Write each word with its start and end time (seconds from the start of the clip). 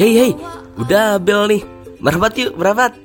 Hei 0.00 0.16
hei, 0.16 0.32
udah 0.80 1.20
bel 1.20 1.44
nih. 1.44 1.60
Merapat 2.00 2.32
yuk, 2.40 2.56
merapat. 2.56 2.96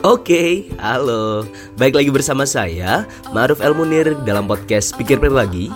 Oke, 0.00 0.72
halo. 0.80 1.44
Baik 1.76 2.00
lagi 2.00 2.08
bersama 2.08 2.48
saya, 2.48 3.04
Maruf 3.36 3.60
El 3.60 3.76
Munir 3.76 4.16
dalam 4.24 4.48
podcast 4.48 4.96
Pikir-Pikir 4.96 5.28
Lagi. 5.28 5.68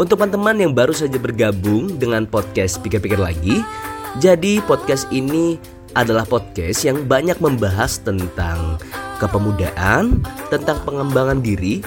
Untuk 0.00 0.16
teman-teman 0.16 0.56
yang 0.56 0.72
baru 0.72 0.96
saja 0.96 1.20
bergabung 1.20 2.00
dengan 2.00 2.24
podcast 2.24 2.80
Pikir-Pikir 2.80 3.20
Lagi, 3.20 3.60
jadi 4.16 4.64
podcast 4.64 5.04
ini 5.12 5.60
adalah 5.92 6.24
podcast 6.24 6.80
yang 6.80 7.04
banyak 7.04 7.36
membahas 7.44 8.00
tentang 8.00 8.80
kepemudaan, 9.20 10.24
tentang 10.48 10.80
pengembangan 10.88 11.44
diri, 11.44 11.84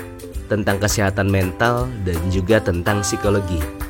tentang 0.53 0.77
kesehatan 0.77 1.33
mental, 1.33 1.89
dan 2.05 2.21
juga 2.29 2.61
tentang 2.61 3.01
psikologi. 3.01 3.88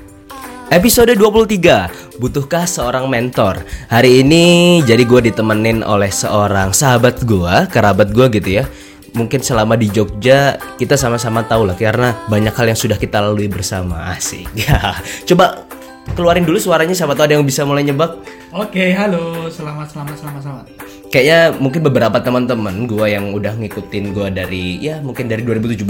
Episode 0.70 1.18
23 1.18 2.22
Butuhkah 2.22 2.70
seorang 2.70 3.10
mentor? 3.10 3.66
Hari 3.90 4.22
ini 4.22 4.78
jadi 4.86 5.02
gue 5.02 5.34
ditemenin 5.34 5.82
oleh 5.82 6.14
seorang 6.14 6.78
sahabat 6.78 7.26
gue 7.26 7.66
Kerabat 7.74 8.14
gue 8.14 8.30
gitu 8.38 8.62
ya 8.62 8.70
Mungkin 9.18 9.42
selama 9.42 9.74
di 9.74 9.90
Jogja 9.90 10.62
kita 10.78 10.94
sama-sama 10.94 11.42
tahu 11.42 11.66
lah 11.66 11.74
Karena 11.74 12.14
banyak 12.30 12.54
hal 12.54 12.70
yang 12.70 12.78
sudah 12.78 13.02
kita 13.02 13.18
lalui 13.18 13.50
bersama 13.50 14.14
Asik 14.14 14.46
ya. 14.54 14.94
Coba 15.34 15.66
keluarin 16.14 16.46
dulu 16.46 16.62
suaranya 16.62 16.94
siapa 16.94 17.18
tahu 17.18 17.26
ada 17.26 17.42
yang 17.42 17.50
bisa 17.50 17.66
mulai 17.66 17.82
nyebak 17.82 18.22
Oke, 18.54 18.94
halo, 18.94 19.50
selamat, 19.50 19.90
selamat, 19.90 20.16
selamat, 20.22 20.42
selamat. 20.46 20.66
Kayaknya 21.10 21.40
mungkin 21.58 21.82
beberapa 21.82 22.18
teman-teman 22.22 22.86
gue 22.86 23.10
yang 23.10 23.34
udah 23.34 23.58
ngikutin 23.58 24.14
gue 24.14 24.28
dari 24.38 24.86
ya 24.86 25.02
mungkin 25.02 25.26
dari 25.26 25.42
2017 25.42 25.82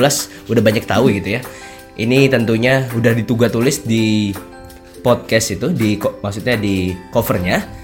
udah 0.47 0.63
banyak 0.63 0.87
tahu 0.87 1.11
gitu 1.19 1.35
ya. 1.35 1.43
Ini 1.99 2.31
tentunya 2.31 2.87
udah 2.95 3.11
ditugas 3.11 3.51
tulis 3.51 3.83
di 3.83 4.31
podcast 4.99 5.55
itu 5.55 5.71
di 5.71 5.95
maksudnya 5.99 6.55
di 6.59 6.93
covernya 7.09 7.79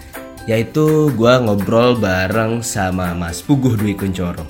yaitu 0.45 1.09
gue 1.17 1.33
ngobrol 1.41 1.97
bareng 1.97 2.61
sama 2.61 3.17
Mas 3.17 3.41
Puguh 3.41 3.73
Dwi 3.73 3.97
Kuncoro. 3.97 4.45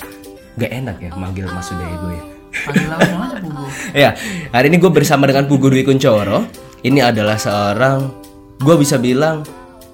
Gak 0.60 0.72
enak 0.72 1.00
ya 1.00 1.12
manggil 1.16 1.48
Mas 1.48 1.72
udah 1.72 1.88
ya 1.88 1.98
gue 2.04 2.14
ya. 2.14 2.24
Panggil 2.68 2.88
langsung 2.92 3.20
aja 3.20 3.38
Pugu. 3.40 3.64
ya, 4.04 4.10
hari 4.52 4.68
ini 4.72 4.78
gue 4.80 4.92
bersama 4.92 5.28
dengan 5.28 5.48
Puguh 5.48 5.72
Dwi 5.72 5.84
Kuncoro. 5.88 6.48
Ini 6.84 7.00
adalah 7.00 7.40
seorang 7.40 8.12
gue 8.60 8.76
bisa 8.76 9.00
bilang 9.00 9.48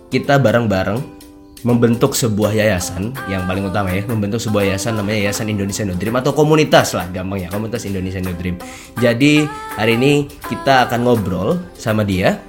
kita 0.10 0.42
bareng-bareng 0.42 1.22
membentuk 1.62 2.18
sebuah 2.18 2.58
yayasan 2.58 3.14
yang 3.30 3.46
paling 3.46 3.70
utama 3.70 3.94
ya 3.94 4.02
membentuk 4.10 4.42
sebuah 4.42 4.74
yayasan 4.74 4.98
namanya 4.98 5.30
Yayasan 5.30 5.54
Indonesia 5.54 5.86
No 5.86 5.94
Dream 5.94 6.18
atau 6.18 6.34
komunitas 6.34 6.98
lah 6.98 7.06
gampang 7.14 7.46
ya 7.46 7.50
komunitas 7.54 7.86
Indonesia 7.86 8.18
No 8.18 8.34
Dream 8.34 8.58
jadi 8.98 9.46
hari 9.78 9.94
ini 10.02 10.26
kita 10.50 10.90
akan 10.90 11.06
ngobrol 11.06 11.62
sama 11.78 12.02
dia 12.02 12.42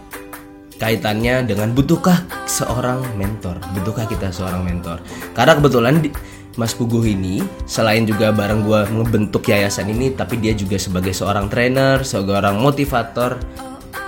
kaitannya 0.83 1.47
dengan 1.47 1.71
butuhkah 1.71 2.27
seorang 2.51 3.07
mentor? 3.15 3.63
Butuhkah 3.79 4.11
kita 4.11 4.35
seorang 4.35 4.67
mentor? 4.67 4.99
Karena 5.31 5.55
kebetulan 5.55 6.03
di, 6.03 6.11
Mas 6.59 6.75
Puguh 6.75 7.07
ini 7.07 7.39
selain 7.65 8.03
juga 8.03 8.35
bareng 8.35 8.67
gue 8.67 8.81
membentuk 8.91 9.47
yayasan 9.47 9.89
ini 9.95 10.13
tapi 10.13 10.37
dia 10.43 10.53
juga 10.53 10.77
sebagai 10.77 11.15
seorang 11.17 11.49
trainer 11.49 12.05
seorang 12.05 12.61
motivator 12.61 13.41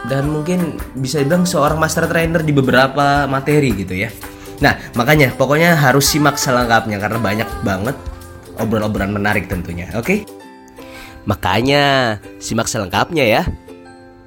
dan 0.04 0.28
mungkin 0.28 0.76
bisa 0.98 1.24
dibilang 1.24 1.48
seorang 1.48 1.80
master 1.80 2.04
trainer 2.04 2.44
di 2.44 2.52
beberapa 2.52 3.24
materi 3.24 3.72
gitu 3.72 3.96
ya. 3.96 4.12
Nah 4.60 4.76
makanya 4.92 5.32
pokoknya 5.32 5.72
harus 5.72 6.04
simak 6.04 6.36
selengkapnya 6.36 7.00
karena 7.00 7.16
banyak 7.16 7.48
banget 7.64 7.96
obrolan-obrolan 8.60 9.16
menarik 9.16 9.48
tentunya 9.48 9.88
oke? 9.96 10.04
Okay? 10.04 10.18
makanya 11.24 12.16
simak 12.36 12.68
selengkapnya 12.68 13.24
ya. 13.24 13.42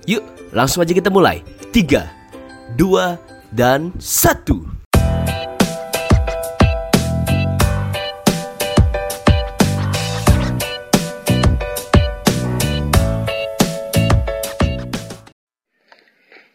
Yuk 0.09 0.25
langsung 0.57 0.81
aja 0.81 0.97
kita 0.97 1.13
mulai. 1.13 1.45
Tiga 1.69 2.16
dua, 2.75 3.15
dan 3.55 3.95
satu. 4.01 4.59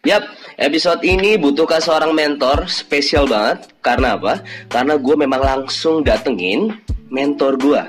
Yap, 0.03 0.27
episode 0.59 0.99
ini 1.07 1.39
butuhkan 1.39 1.79
seorang 1.79 2.11
mentor 2.11 2.67
spesial 2.67 3.23
banget. 3.23 3.71
Karena 3.79 4.19
apa? 4.19 4.43
Karena 4.67 4.99
gue 4.99 5.15
memang 5.15 5.39
langsung 5.39 6.03
datengin 6.03 6.75
mentor 7.07 7.55
gue 7.55 7.81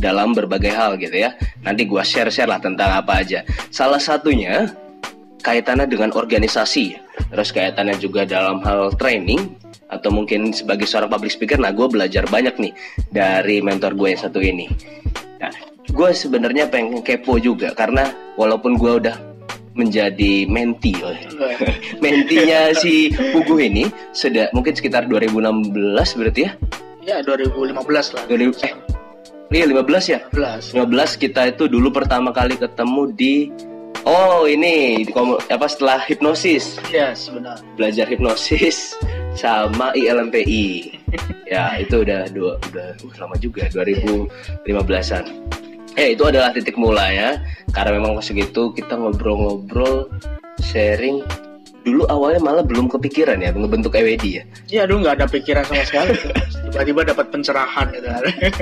dalam 0.00 0.32
berbagai 0.32 0.72
hal 0.72 0.96
gitu 0.96 1.28
ya. 1.28 1.36
Nanti 1.60 1.84
gue 1.84 2.00
share-share 2.00 2.48
lah 2.48 2.56
tentang 2.56 3.04
apa 3.04 3.20
aja. 3.20 3.44
Salah 3.68 4.00
satunya 4.00 4.72
kaitannya 5.42 5.86
dengan 5.86 6.10
organisasi 6.12 6.98
terus 7.30 7.50
kaitannya 7.54 7.96
juga 7.98 8.26
dalam 8.26 8.62
hal 8.62 8.94
training 8.98 9.56
atau 9.88 10.12
mungkin 10.12 10.52
sebagai 10.52 10.84
seorang 10.84 11.08
public 11.08 11.32
speaker 11.32 11.56
nah 11.56 11.72
gue 11.72 11.86
belajar 11.88 12.28
banyak 12.28 12.54
nih 12.60 12.72
dari 13.08 13.64
mentor 13.64 13.96
gue 13.96 14.12
yang 14.12 14.20
satu 14.20 14.40
ini 14.42 14.68
nah 15.40 15.52
gue 15.88 16.10
sebenarnya 16.12 16.68
pengen 16.68 17.00
kepo 17.00 17.40
juga 17.40 17.72
karena 17.72 18.12
walaupun 18.36 18.76
gue 18.76 18.92
udah 19.04 19.16
menjadi 19.78 20.44
menti 20.50 20.92
mentinya 22.02 22.74
si 22.74 23.14
Pugu 23.14 23.62
ini 23.62 23.86
sudah 24.10 24.50
mungkin 24.50 24.74
sekitar 24.74 25.06
2016 25.06 25.72
berarti 26.18 26.40
ya 26.44 26.52
ya 27.08 27.16
2015 27.24 27.72
lah 27.88 28.24
2000, 28.28 28.68
eh 28.68 28.74
Iya 29.48 29.64
15 29.64 30.12
ya? 30.12 30.20
15. 30.28 30.76
15 30.76 31.24
kita 31.24 31.48
itu 31.48 31.72
dulu 31.72 31.88
pertama 31.88 32.36
kali 32.36 32.60
ketemu 32.60 33.02
di 33.16 33.48
Oh 34.06 34.46
ini 34.46 35.02
apa 35.50 35.66
setelah 35.66 35.98
hipnosis? 36.06 36.78
Iya 36.92 37.14
yes, 37.14 37.30
benar. 37.32 37.58
Belajar 37.74 38.06
hipnosis 38.06 38.94
sama 39.34 39.94
ILMPI. 39.94 40.98
ya 41.48 41.80
itu 41.80 42.04
udah 42.04 42.28
dua 42.28 42.60
udah 42.68 42.92
uh, 43.00 43.14
lama 43.16 43.36
juga 43.40 43.66
2015-an. 43.72 45.24
Eh 45.98 46.14
itu 46.14 46.22
adalah 46.22 46.52
titik 46.54 46.76
mulai 46.78 47.18
ya. 47.18 47.30
Karena 47.74 47.98
memang 47.98 48.18
pas 48.20 48.28
gitu 48.28 48.70
kita 48.76 48.94
ngobrol-ngobrol 48.94 50.12
sharing 50.62 51.24
dulu 51.88 52.04
awalnya 52.12 52.44
malah 52.44 52.64
belum 52.66 52.92
kepikiran 52.92 53.40
ya 53.40 53.50
ngebentuk 53.54 53.96
EWD 53.96 54.24
ya. 54.28 54.44
Iya 54.68 54.82
dulu 54.84 55.08
nggak 55.08 55.24
ada 55.24 55.26
pikiran 55.26 55.64
sama 55.64 55.84
sekali. 55.88 56.12
Tiba-tiba 56.72 57.02
dapat 57.04 57.26
pencerahan 57.32 57.86
gitu. 57.92 58.06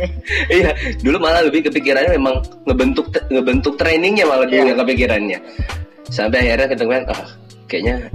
iya, 0.58 0.70
dulu 1.02 1.16
malah 1.22 1.46
lebih 1.46 1.66
kepikirannya 1.70 2.14
memang 2.16 2.42
ngebentuk 2.66 3.10
ngebentuk 3.30 3.74
trainingnya 3.76 4.24
malah 4.26 4.46
dulu 4.46 4.72
yeah. 4.72 4.78
kepikirannya. 4.78 5.38
Sampai 6.06 6.46
akhirnya 6.46 6.78
bilang, 6.86 7.06
ah 7.10 7.26
kayaknya 7.66 8.08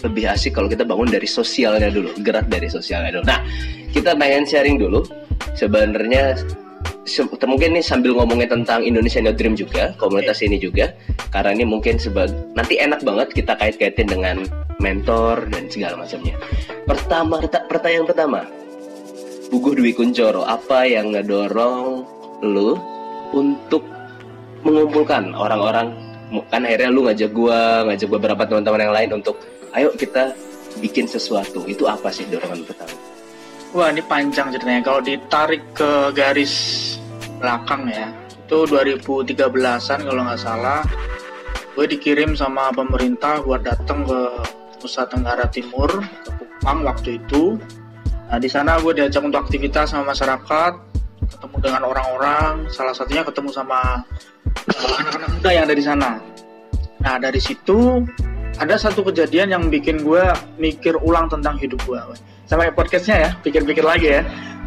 lebih 0.00 0.24
asik 0.32 0.56
kalau 0.56 0.68
kita 0.70 0.86
bangun 0.86 1.10
dari 1.10 1.28
sosialnya 1.28 1.92
dulu, 1.92 2.14
gerak 2.24 2.48
dari 2.48 2.70
sosialnya 2.70 3.20
dulu. 3.20 3.24
Nah, 3.28 3.40
kita 3.92 4.16
pengen 4.16 4.46
sharing 4.48 4.80
dulu. 4.80 5.04
Sebenarnya 5.58 6.38
mungkin 7.48 7.74
nih 7.74 7.84
sambil 7.84 8.14
ngomongin 8.14 8.46
tentang 8.46 8.86
Indonesia 8.86 9.18
No 9.18 9.34
Dream 9.34 9.58
juga 9.58 9.90
komunitas 9.98 10.44
ini 10.46 10.62
juga 10.62 10.94
karena 11.34 11.58
ini 11.58 11.64
mungkin 11.66 11.98
sebagai 11.98 12.36
nanti 12.54 12.78
enak 12.78 13.02
banget 13.02 13.34
kita 13.34 13.58
kait-kaitin 13.58 14.06
dengan 14.06 14.46
mentor 14.78 15.50
dan 15.50 15.66
segala 15.66 16.06
macamnya. 16.06 16.38
Pertama 16.86 17.42
pertanyaan 17.68 18.06
pertama, 18.06 18.40
Buguh 19.50 19.74
Dwi 19.74 19.90
Kuncoro, 19.90 20.46
apa 20.46 20.86
yang 20.86 21.10
ngedorong 21.10 22.06
lu 22.46 22.78
untuk 23.34 23.82
mengumpulkan 24.62 25.34
orang-orang 25.34 25.90
kan 26.54 26.62
akhirnya 26.62 26.90
lu 26.94 27.02
ngajak 27.10 27.34
gua, 27.34 27.82
ngajak 27.90 28.06
beberapa 28.06 28.46
teman-teman 28.46 28.86
yang 28.86 28.94
lain 28.94 29.10
untuk 29.18 29.42
ayo 29.74 29.90
kita 29.98 30.30
bikin 30.78 31.10
sesuatu. 31.10 31.66
Itu 31.66 31.90
apa 31.90 32.14
sih 32.14 32.30
dorongan 32.30 32.62
pertama? 32.62 32.94
Wah 33.74 33.90
ini 33.90 34.02
panjang 34.06 34.54
ceritanya. 34.54 34.86
Kalau 34.86 35.02
ditarik 35.02 35.62
ke 35.74 36.14
garis 36.14 36.54
belakang 37.42 37.90
ya, 37.90 38.14
itu 38.46 38.66
2013an 38.70 39.98
kalau 40.06 40.22
nggak 40.26 40.38
salah, 40.38 40.86
gue 41.74 41.86
dikirim 41.90 42.38
sama 42.38 42.70
pemerintah 42.70 43.42
buat 43.42 43.66
datang 43.66 44.06
ke 44.06 44.20
Nusa 44.78 45.10
Tenggara 45.10 45.50
Timur 45.50 45.90
ke 46.22 46.30
Kupang 46.38 46.86
waktu 46.86 47.18
itu. 47.18 47.58
Nah 48.30 48.38
di 48.38 48.46
sana 48.46 48.78
gue 48.78 48.94
diajak 48.94 49.26
untuk 49.26 49.42
aktivitas 49.42 49.90
sama 49.90 50.14
masyarakat, 50.14 50.72
ketemu 51.34 51.56
dengan 51.58 51.82
orang-orang. 51.90 52.70
Salah 52.70 52.94
satunya 52.94 53.26
ketemu 53.26 53.50
sama 53.50 54.06
anak-anak 54.70 55.30
muda 55.34 55.50
yang 55.50 55.64
ada 55.66 55.74
di 55.74 55.84
sana. 55.84 56.10
Nah 57.02 57.18
dari 57.18 57.42
situ 57.42 58.06
ada 58.60 58.78
satu 58.78 59.02
kejadian 59.02 59.50
yang 59.50 59.64
bikin 59.66 60.06
gue 60.06 60.22
mikir 60.62 60.94
ulang 61.02 61.26
tentang 61.32 61.56
hidup 61.56 61.80
gue 61.88 61.96
sama 62.50 62.66
kayak 62.66 62.76
podcastnya 62.76 63.16
ya 63.16 63.30
pikir-pikir 63.46 63.80
lagi 63.80 64.20
ya 64.20 64.22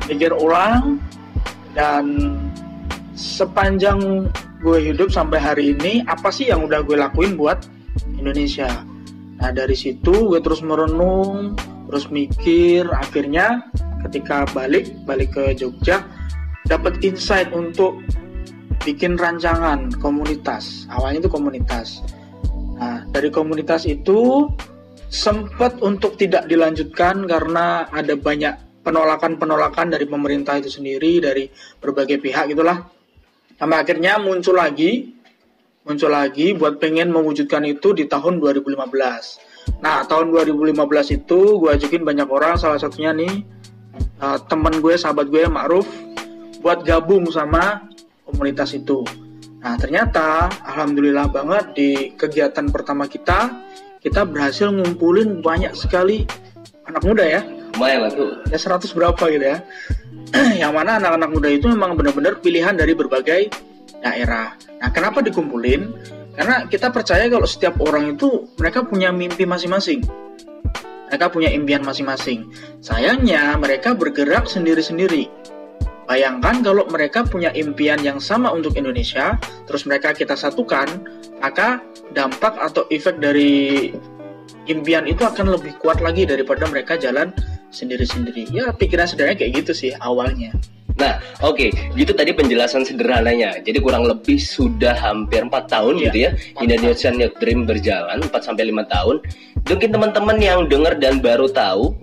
pikir 0.07 0.31
ulang 0.31 1.03
dan 1.77 2.33
sepanjang 3.13 4.31
gue 4.63 4.77
hidup 4.79 5.11
sampai 5.11 5.37
hari 5.37 5.75
ini 5.75 6.01
apa 6.07 6.31
sih 6.31 6.47
yang 6.47 6.63
udah 6.63 6.79
gue 6.81 6.95
lakuin 6.95 7.35
buat 7.35 7.67
Indonesia 8.15 8.81
nah 9.37 9.51
dari 9.51 9.75
situ 9.75 10.31
gue 10.31 10.39
terus 10.39 10.63
merenung 10.63 11.53
terus 11.93 12.09
mikir. 12.09 12.89
Akhirnya 12.89 13.69
ketika 14.01 14.49
balik 14.49 14.89
balik 15.05 15.37
ke 15.37 15.53
Jogja 15.53 16.01
dapat 16.65 16.97
insight 17.05 17.53
untuk 17.53 18.01
bikin 18.81 19.13
rancangan 19.13 19.93
komunitas. 20.01 20.89
Awalnya 20.89 21.21
itu 21.21 21.29
komunitas. 21.29 22.01
Nah 22.81 23.05
dari 23.13 23.29
komunitas 23.29 23.85
itu 23.85 24.49
sempat 25.13 25.77
untuk 25.85 26.17
tidak 26.17 26.49
dilanjutkan 26.49 27.29
karena 27.29 27.85
ada 27.93 28.17
banyak 28.17 28.81
penolakan-penolakan 28.81 29.93
dari 29.93 30.09
pemerintah 30.09 30.57
itu 30.57 30.73
sendiri 30.73 31.21
dari 31.21 31.45
berbagai 31.77 32.17
pihak 32.17 32.57
gitulah. 32.57 32.89
Sampai 33.53 33.85
akhirnya 33.85 34.17
muncul 34.17 34.57
lagi 34.57 35.13
muncul 35.85 36.09
lagi 36.09 36.57
buat 36.57 36.79
pengen 36.81 37.13
mewujudkan 37.13 37.61
itu 37.67 37.91
di 37.93 38.07
tahun 38.07 38.39
2015 38.39 39.52
nah 39.83 40.03
tahun 40.07 40.31
2015 40.31 40.79
itu 41.19 41.39
gue 41.59 41.69
ajakin 41.69 42.03
banyak 42.07 42.27
orang 42.27 42.55
salah 42.55 42.79
satunya 42.79 43.11
nih 43.11 43.43
uh, 44.23 44.39
temen 44.47 44.79
gue 44.79 44.95
sahabat 44.95 45.27
gue 45.27 45.43
Ma'ruf 45.47 45.87
buat 46.63 46.83
gabung 46.87 47.27
sama 47.31 47.87
komunitas 48.23 48.75
itu 48.75 49.03
nah 49.63 49.79
ternyata 49.79 50.51
alhamdulillah 50.67 51.31
banget 51.31 51.65
di 51.75 51.89
kegiatan 52.15 52.67
pertama 52.67 53.07
kita 53.07 53.51
kita 54.03 54.27
berhasil 54.27 54.67
ngumpulin 54.67 55.39
banyak 55.39 55.71
sekali 55.79 56.27
anak 56.87 57.03
muda 57.07 57.23
ya. 57.23 57.41
Lumayan 57.73 57.99
lah 58.05 58.11
tuh. 58.11 58.29
Ya 58.51 58.59
100 58.59 58.91
berapa 58.91 59.23
gitu 59.31 59.45
ya. 59.47 59.57
yang 60.61 60.75
mana 60.75 60.99
anak-anak 60.99 61.29
muda 61.31 61.49
itu 61.49 61.71
memang 61.71 61.95
benar-benar 61.95 62.43
pilihan 62.43 62.75
dari 62.75 62.91
berbagai 62.91 63.47
daerah. 64.03 64.59
Nah, 64.83 64.89
kenapa 64.91 65.23
dikumpulin? 65.23 65.95
Karena 66.33 66.65
kita 66.65 66.89
percaya 66.89 67.29
kalau 67.29 67.45
setiap 67.45 67.77
orang 67.85 68.17
itu 68.17 68.49
mereka 68.57 68.81
punya 68.81 69.13
mimpi 69.13 69.45
masing-masing. 69.45 70.01
Mereka 71.13 71.29
punya 71.29 71.53
impian 71.53 71.85
masing-masing. 71.85 72.49
Sayangnya 72.81 73.53
mereka 73.61 73.93
bergerak 73.93 74.49
sendiri-sendiri. 74.49 75.29
Bayangkan 76.09 76.65
kalau 76.65 76.83
mereka 76.89 77.23
punya 77.23 77.53
impian 77.53 78.01
yang 78.01 78.17
sama 78.17 78.49
untuk 78.49 78.75
Indonesia, 78.75 79.37
terus 79.69 79.85
mereka 79.85 80.11
kita 80.11 80.33
satukan, 80.33 80.89
maka 81.37 81.79
dampak 82.11 82.57
atau 82.59 82.89
efek 82.89 83.21
dari 83.21 83.93
impian 84.67 85.05
itu 85.07 85.23
akan 85.23 85.53
lebih 85.53 85.77
kuat 85.79 86.01
lagi 86.03 86.25
daripada 86.27 86.65
mereka 86.67 86.97
jalan 86.97 87.31
sendiri-sendiri. 87.71 88.49
Ya 88.51 88.73
pikiran 88.73 89.05
sederhana 89.07 89.37
kayak 89.37 89.63
gitu 89.63 89.71
sih 89.71 89.91
awalnya. 90.01 90.51
Nah, 90.93 91.17
oke, 91.41 91.57
okay. 91.57 91.69
gitu 91.97 92.13
tadi 92.13 92.31
penjelasan 92.37 92.85
sederhananya. 92.85 93.57
Jadi 93.65 93.81
kurang 93.81 94.05
lebih 94.05 94.37
sudah 94.37 94.93
hampir 94.93 95.41
4 95.41 95.49
tahun 95.65 95.97
ya, 95.97 96.03
gitu 96.09 96.17
ya 96.29 96.31
Indonesian 96.61 97.17
Youth 97.17 97.37
Dream 97.41 97.65
berjalan 97.65 98.21
4 98.21 98.29
sampai 98.41 98.69
5 98.69 98.93
tahun. 98.93 99.15
Mungkin 99.63 99.89
teman-teman 99.89 100.37
yang 100.37 100.59
dengar 100.69 100.93
dan 101.01 101.17
baru 101.17 101.49
tahu 101.49 101.97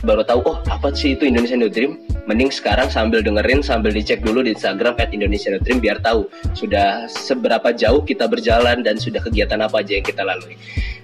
baru 0.00 0.24
tahu 0.24 0.40
oh 0.48 0.56
apa 0.72 0.88
sih 0.96 1.12
itu 1.12 1.28
Indonesian 1.28 1.60
Youth 1.60 1.76
Dream 1.76 2.00
mending 2.24 2.48
sekarang 2.48 2.88
sambil 2.88 3.20
dengerin 3.20 3.60
sambil 3.60 3.92
dicek 3.92 4.24
dulu 4.24 4.40
di 4.40 4.56
Instagram 4.56 4.96
at 4.96 5.12
Indonesian 5.12 5.56
Youth 5.56 5.68
Dream 5.68 5.84
biar 5.84 6.00
tahu 6.00 6.24
sudah 6.56 7.04
seberapa 7.10 7.68
jauh 7.76 8.00
kita 8.00 8.24
berjalan 8.24 8.80
dan 8.80 8.96
sudah 8.96 9.20
kegiatan 9.20 9.60
apa 9.60 9.84
aja 9.84 10.00
yang 10.00 10.06
kita 10.06 10.24
lalui 10.24 10.56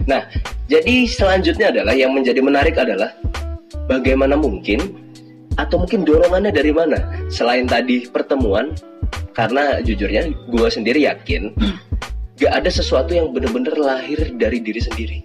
nah 0.08 0.24
jadi 0.72 1.04
selanjutnya 1.04 1.68
adalah 1.68 1.92
yang 1.92 2.16
menjadi 2.16 2.40
menarik 2.40 2.80
adalah 2.80 3.12
bagaimana 3.84 4.40
mungkin 4.40 5.05
atau 5.56 5.76
mungkin 5.80 6.04
dorongannya 6.04 6.52
dari 6.52 6.72
mana 6.72 7.00
selain 7.32 7.64
tadi 7.68 8.08
pertemuan 8.08 8.76
karena 9.32 9.80
jujurnya 9.84 10.32
gue 10.48 10.68
sendiri 10.68 11.04
yakin 11.08 11.52
gak 12.40 12.52
ada 12.52 12.70
sesuatu 12.72 13.16
yang 13.16 13.32
bener-bener 13.32 13.76
lahir 13.76 14.20
dari 14.36 14.60
diri 14.60 14.80
sendiri 14.80 15.18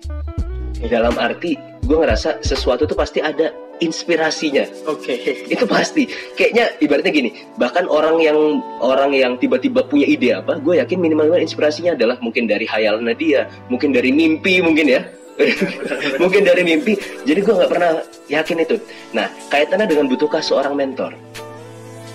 dalam 0.88 1.14
arti 1.20 1.60
gue 1.86 1.98
ngerasa 1.98 2.42
sesuatu 2.42 2.88
tuh 2.88 2.98
pasti 2.98 3.20
ada 3.20 3.52
inspirasinya. 3.82 4.64
Oke. 4.88 5.18
Okay. 5.18 5.36
Itu 5.50 5.66
pasti. 5.66 6.06
Kayaknya 6.38 6.66
ibaratnya 6.80 7.12
gini, 7.12 7.30
bahkan 7.58 7.90
orang 7.90 8.22
yang 8.22 8.38
orang 8.80 9.12
yang 9.12 9.36
tiba-tiba 9.42 9.84
punya 9.90 10.06
ide 10.06 10.38
apa, 10.38 10.62
gue 10.62 10.78
yakin 10.78 11.02
minimal 11.02 11.34
inspirasinya 11.42 11.98
adalah 11.98 12.16
mungkin 12.22 12.46
dari 12.46 12.70
hayalan 12.70 13.10
dia, 13.18 13.50
mungkin 13.68 13.92
dari 13.92 14.14
mimpi 14.14 14.62
mungkin 14.62 14.88
ya. 14.88 15.02
mungkin 16.22 16.42
dari 16.46 16.62
mimpi 16.66 16.98
jadi 17.24 17.40
gue 17.42 17.54
nggak 17.54 17.72
pernah 17.72 17.92
yakin 18.28 18.58
itu. 18.64 18.76
Nah 19.16 19.28
kaitannya 19.50 19.88
dengan 19.90 20.10
butuhkah 20.12 20.42
seorang 20.42 20.74
mentor? 20.78 21.14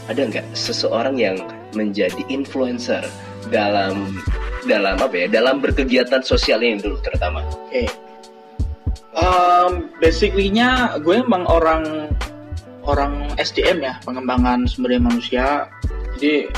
Ada 0.07 0.23
nggak 0.31 0.47
seseorang 0.55 1.19
yang 1.19 1.37
menjadi 1.75 2.23
influencer 2.31 3.03
dalam 3.51 4.19
dalam 4.67 4.99
apa 4.99 5.15
ya 5.15 5.27
dalam 5.31 5.63
berkegiatan 5.63 6.23
sosial 6.23 6.63
ini 6.63 6.83
dulu 6.83 6.99
terutama? 7.03 7.43
Oke. 7.47 7.87
Okay. 7.87 7.89
um, 9.17 9.89
basically-nya 10.03 10.99
gue 11.01 11.23
emang 11.23 11.49
orang 11.49 12.13
orang 12.87 13.35
SDM 13.37 13.83
ya 13.83 13.95
pengembangan 14.07 14.65
sumber 14.71 14.95
daya 14.95 15.03
manusia. 15.03 15.47
Jadi 16.17 16.49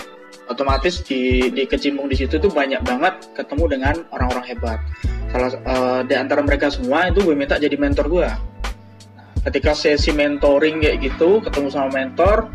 otomatis 0.48 1.04
di 1.04 1.52
di 1.52 1.68
kecimpung 1.68 2.08
di 2.08 2.16
situ 2.16 2.40
tuh 2.40 2.50
banyak 2.50 2.80
banget 2.82 3.14
ketemu 3.36 3.64
dengan 3.68 3.94
orang-orang 4.12 4.44
hebat. 4.48 4.80
Salah 5.28 5.52
uh, 5.68 6.00
di 6.02 6.16
antara 6.16 6.40
mereka 6.40 6.72
semua 6.72 7.12
itu 7.12 7.20
gue 7.20 7.36
minta 7.36 7.60
jadi 7.60 7.76
mentor 7.76 8.08
gue 8.08 8.24
nah, 8.24 8.40
ketika 9.44 9.76
sesi 9.76 10.10
mentoring 10.16 10.80
kayak 10.80 11.04
gitu 11.04 11.44
ketemu 11.44 11.68
sama 11.68 11.88
mentor 11.92 12.48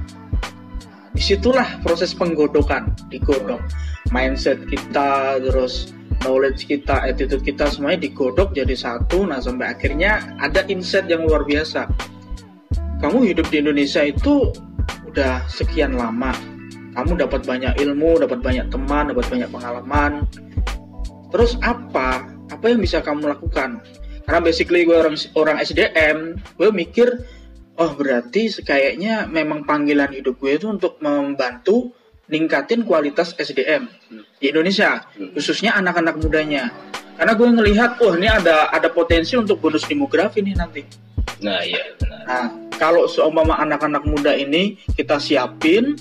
di 1.13 1.21
situlah 1.21 1.79
proses 1.85 2.11
penggodokan 2.17 2.91
digodok. 3.13 3.61
Mindset 4.09 4.65
kita 4.65 5.37
terus 5.41 5.93
knowledge 6.25 6.65
kita 6.65 7.05
attitude 7.05 7.45
kita 7.45 7.69
semuanya 7.69 8.09
digodok 8.09 8.57
jadi 8.57 8.73
satu. 8.73 9.29
Nah 9.29 9.37
sampai 9.37 9.77
akhirnya 9.77 10.37
ada 10.41 10.65
insight 10.65 11.05
yang 11.05 11.29
luar 11.29 11.45
biasa. 11.45 11.85
Kamu 12.97 13.21
hidup 13.27 13.51
di 13.53 13.61
Indonesia 13.61 14.01
itu 14.01 14.49
udah 15.13 15.45
sekian 15.45 15.93
lama 15.93 16.33
kamu 16.93 17.17
dapat 17.17 17.41
banyak 17.43 17.73
ilmu 17.81 18.21
dapat 18.21 18.39
banyak 18.39 18.65
teman 18.69 19.09
dapat 19.09 19.25
banyak 19.29 19.49
pengalaman. 19.49 20.11
Terus 21.33 21.57
apa? 21.65 22.29
Apa 22.53 22.65
yang 22.69 22.79
bisa 22.79 23.01
kamu 23.01 23.33
lakukan? 23.33 23.81
Karena 24.23 24.39
basically 24.39 24.85
gue 24.85 24.95
orang 24.95 25.17
orang 25.35 25.57
SDM 25.59 26.37
gue 26.37 26.69
mikir 26.71 27.09
oh 27.81 27.91
berarti 27.97 28.53
kayaknya 28.61 29.25
memang 29.25 29.65
panggilan 29.65 30.13
hidup 30.13 30.37
gue 30.37 30.55
itu 30.55 30.69
untuk 30.69 31.01
membantu 31.01 31.91
ningkatin 32.29 32.87
kualitas 32.87 33.35
SDM 33.35 33.89
di 34.39 34.53
Indonesia 34.53 35.03
hmm. 35.17 35.35
khususnya 35.35 35.75
anak-anak 35.75 36.15
mudanya. 36.21 36.71
Karena 37.13 37.33
gue 37.37 37.49
ngelihat 37.49 38.01
wah 38.01 38.15
ini 38.17 38.29
ada 38.29 38.69
ada 38.73 38.89
potensi 38.89 39.37
untuk 39.37 39.59
bonus 39.59 39.85
demografi 39.85 40.41
nih 40.41 40.55
nanti. 40.55 40.81
Nah 41.43 41.61
iya 41.65 41.83
benar. 41.99 42.21
Nah 42.25 42.47
kalau 42.77 43.05
seumpama 43.05 43.59
anak-anak 43.59 44.03
muda 44.07 44.33
ini 44.33 44.79
kita 44.97 45.19
siapin 45.19 45.93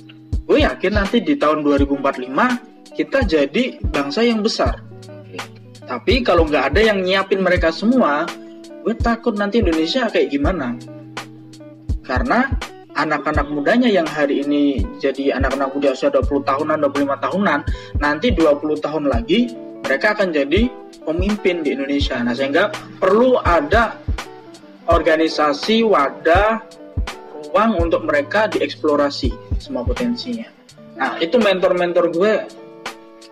gue 0.46 0.58
yakin 0.62 0.92
nanti 0.98 1.22
di 1.22 1.34
tahun 1.38 1.62
2045 1.64 2.94
kita 2.96 3.18
jadi 3.24 3.64
bangsa 3.88 4.20
yang 4.26 4.44
besar 4.44 4.92
tapi 5.92 6.22
kalau 6.24 6.48
nggak 6.48 6.72
ada 6.72 6.80
yang 6.88 7.04
nyiapin 7.04 7.44
mereka 7.44 7.68
semua, 7.74 8.24
gue 8.80 8.96
takut 8.96 9.36
nanti 9.36 9.60
Indonesia 9.60 10.08
kayak 10.08 10.32
gimana. 10.32 10.72
Karena 12.00 12.48
anak-anak 12.96 13.52
mudanya 13.52 13.92
yang 13.92 14.08
hari 14.08 14.40
ini 14.40 14.80
jadi 14.96 15.36
anak-anak 15.36 15.68
muda 15.76 15.92
usia 15.92 16.08
20 16.08 16.48
tahunan, 16.48 16.80
25 16.88 17.24
tahunan, 17.28 17.60
nanti 18.00 18.32
20 18.32 18.80
tahun 18.80 19.04
lagi 19.12 19.52
mereka 19.84 20.16
akan 20.16 20.32
jadi 20.32 20.72
pemimpin 21.04 21.60
di 21.60 21.76
Indonesia. 21.76 22.16
Nah, 22.24 22.32
sehingga 22.32 22.72
perlu 22.96 23.36
ada 23.44 23.98
organisasi, 24.88 25.84
wadah, 25.84 26.62
ruang 27.52 27.76
untuk 27.76 28.08
mereka 28.08 28.48
dieksplorasi 28.48 29.28
semua 29.60 29.84
potensinya. 29.84 30.48
Nah, 30.96 31.20
itu 31.20 31.36
mentor-mentor 31.36 32.08
gue. 32.08 32.32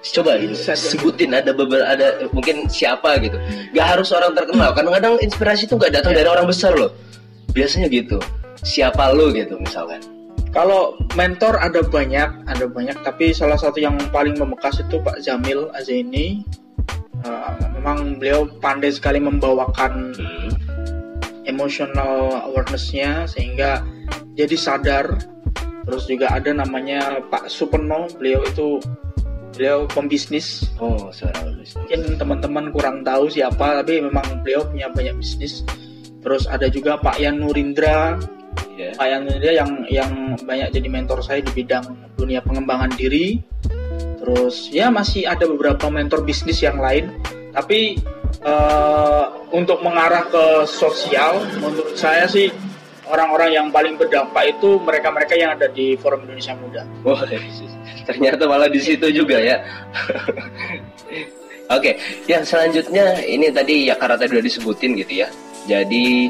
Coba 0.01 0.37
sebutin 0.77 1.37
ada 1.37 1.53
beberapa 1.53 1.85
ada 1.85 2.25
mungkin 2.33 2.69
siapa 2.69 3.21
gitu. 3.21 3.37
Gak 3.77 3.87
harus 3.97 4.13
orang 4.17 4.33
terkenal 4.33 4.73
kadang-kadang 4.73 5.21
inspirasi 5.21 5.69
itu 5.69 5.77
gak 5.77 5.93
datang 5.93 6.17
dari 6.17 6.25
orang 6.25 6.49
besar 6.49 6.73
loh. 6.73 6.93
Biasanya 7.53 7.89
gitu 7.89 8.17
siapa 8.61 9.13
lo 9.13 9.33
gitu 9.33 9.57
misalkan. 9.61 10.01
Kalau 10.51 10.99
mentor 11.15 11.61
ada 11.63 11.85
banyak 11.85 12.49
ada 12.49 12.65
banyak 12.67 12.97
tapi 13.05 13.31
salah 13.31 13.61
satu 13.61 13.79
yang 13.79 13.97
paling 14.11 14.35
membekas 14.35 14.83
itu 14.83 14.99
Pak 15.01 15.23
Jamil 15.23 15.71
Azaini 15.77 16.43
uh, 17.23 17.55
memang 17.79 18.19
beliau 18.19 18.51
pandai 18.59 18.91
sekali 18.91 19.23
membawakan 19.23 20.11
hmm. 20.17 20.51
emotional 21.47 22.43
awarenessnya 22.51 23.31
sehingga 23.31 23.85
jadi 24.35 24.57
sadar. 24.57 25.07
Terus 25.81 26.05
juga 26.07 26.31
ada 26.31 26.53
namanya 26.55 27.19
Pak 27.33 27.51
Supeno 27.51 28.07
beliau 28.15 28.45
itu 28.47 28.79
beliau 29.57 29.89
pembisnis. 29.91 30.71
Oh 30.79 31.11
seorang 31.11 31.57
pembisnis. 31.57 31.77
Mungkin 31.81 32.01
teman-teman 32.21 32.65
kurang 32.71 33.03
tahu 33.03 33.27
siapa 33.27 33.83
tapi 33.83 33.99
memang 33.99 34.45
beliau 34.45 34.63
punya 34.69 34.87
banyak 34.93 35.19
bisnis. 35.19 35.67
Terus 36.21 36.45
ada 36.47 36.69
juga 36.69 37.01
Pak 37.01 37.17
Yan 37.19 37.41
Nurindra 37.41 38.21
yeah. 38.81 38.93
Pak 38.97 39.07
Yan 39.09 39.21
Nurindra 39.29 39.53
yang 39.53 39.71
yang 39.89 40.11
banyak 40.41 40.69
jadi 40.73 40.89
mentor 40.89 41.21
saya 41.21 41.45
di 41.45 41.53
bidang 41.53 41.85
dunia 42.17 42.41
pengembangan 42.41 42.93
diri. 42.97 43.41
Terus 44.21 44.73
ya 44.73 44.89
masih 44.89 45.29
ada 45.29 45.45
beberapa 45.45 45.89
mentor 45.93 46.25
bisnis 46.25 46.61
yang 46.65 46.81
lain. 46.81 47.13
Tapi 47.53 48.01
uh, 48.45 49.25
untuk 49.53 49.85
mengarah 49.85 50.29
ke 50.29 50.45
sosial 50.65 51.45
menurut 51.61 51.97
saya 51.99 52.25
sih 52.31 52.49
orang-orang 53.11 53.51
yang 53.51 53.67
paling 53.75 53.99
berdampak 53.99 54.57
itu 54.57 54.79
mereka-mereka 54.81 55.35
yang 55.35 55.51
ada 55.59 55.67
di 55.67 55.99
Forum 55.99 56.25
Indonesia 56.25 56.55
Muda. 56.55 56.83
Oh, 57.03 57.19
ternyata 58.07 58.47
malah 58.47 58.71
di 58.71 58.79
situ 58.79 59.11
juga 59.11 59.37
ya. 59.43 59.61
Oke, 61.71 61.95
okay. 61.95 61.95
yang 62.27 62.43
selanjutnya 62.43 63.23
ini 63.23 63.47
tadi 63.55 63.87
ya 63.91 63.95
karena 63.95 64.19
tadi 64.19 64.39
udah 64.39 64.47
disebutin 64.47 64.99
gitu 64.99 65.23
ya. 65.23 65.29
Jadi 65.71 66.27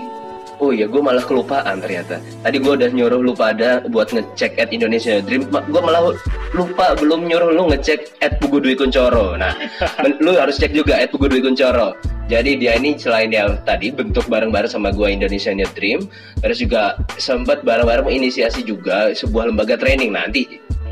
Oh 0.61 0.77
iya, 0.77 0.85
gue 0.85 1.01
malah 1.01 1.25
kelupaan 1.25 1.81
ternyata. 1.81 2.21
Tadi 2.45 2.61
gue 2.61 2.73
udah 2.77 2.93
nyuruh 2.93 3.21
lu 3.25 3.33
pada 3.33 3.81
buat 3.89 4.13
ngecek 4.13 4.61
at 4.61 4.69
Indonesia 4.69 5.25
Dream. 5.25 5.49
Gue 5.49 5.81
malah 5.81 6.13
lupa 6.53 6.93
belum 7.01 7.25
nyuruh 7.25 7.57
lu 7.57 7.73
ngecek 7.73 8.21
at 8.21 8.37
Pugu 8.45 8.61
Dwi 8.61 8.77
Kuncoro. 8.77 9.41
Nah, 9.41 9.57
lu 10.25 10.37
harus 10.37 10.61
cek 10.61 10.77
juga 10.77 11.01
at 11.01 11.09
Pugu 11.09 11.33
Dwi 11.33 11.41
Kuncoro. 11.41 11.97
Jadi 12.29 12.61
dia 12.61 12.77
ini 12.77 12.95
selain 12.95 13.33
yang 13.33 13.59
tadi 13.67 13.91
bentuk 13.91 14.29
bareng-bareng 14.29 14.71
sama 14.71 14.95
gue 14.95 15.09
Indonesia 15.11 15.51
Dream, 15.75 16.07
terus 16.45 16.63
juga 16.63 16.95
sempat 17.19 17.67
bareng-bareng 17.67 18.07
menginisiasi 18.07 18.63
juga 18.63 19.11
sebuah 19.17 19.51
lembaga 19.51 19.75
training 19.75 20.15
nanti 20.15 20.47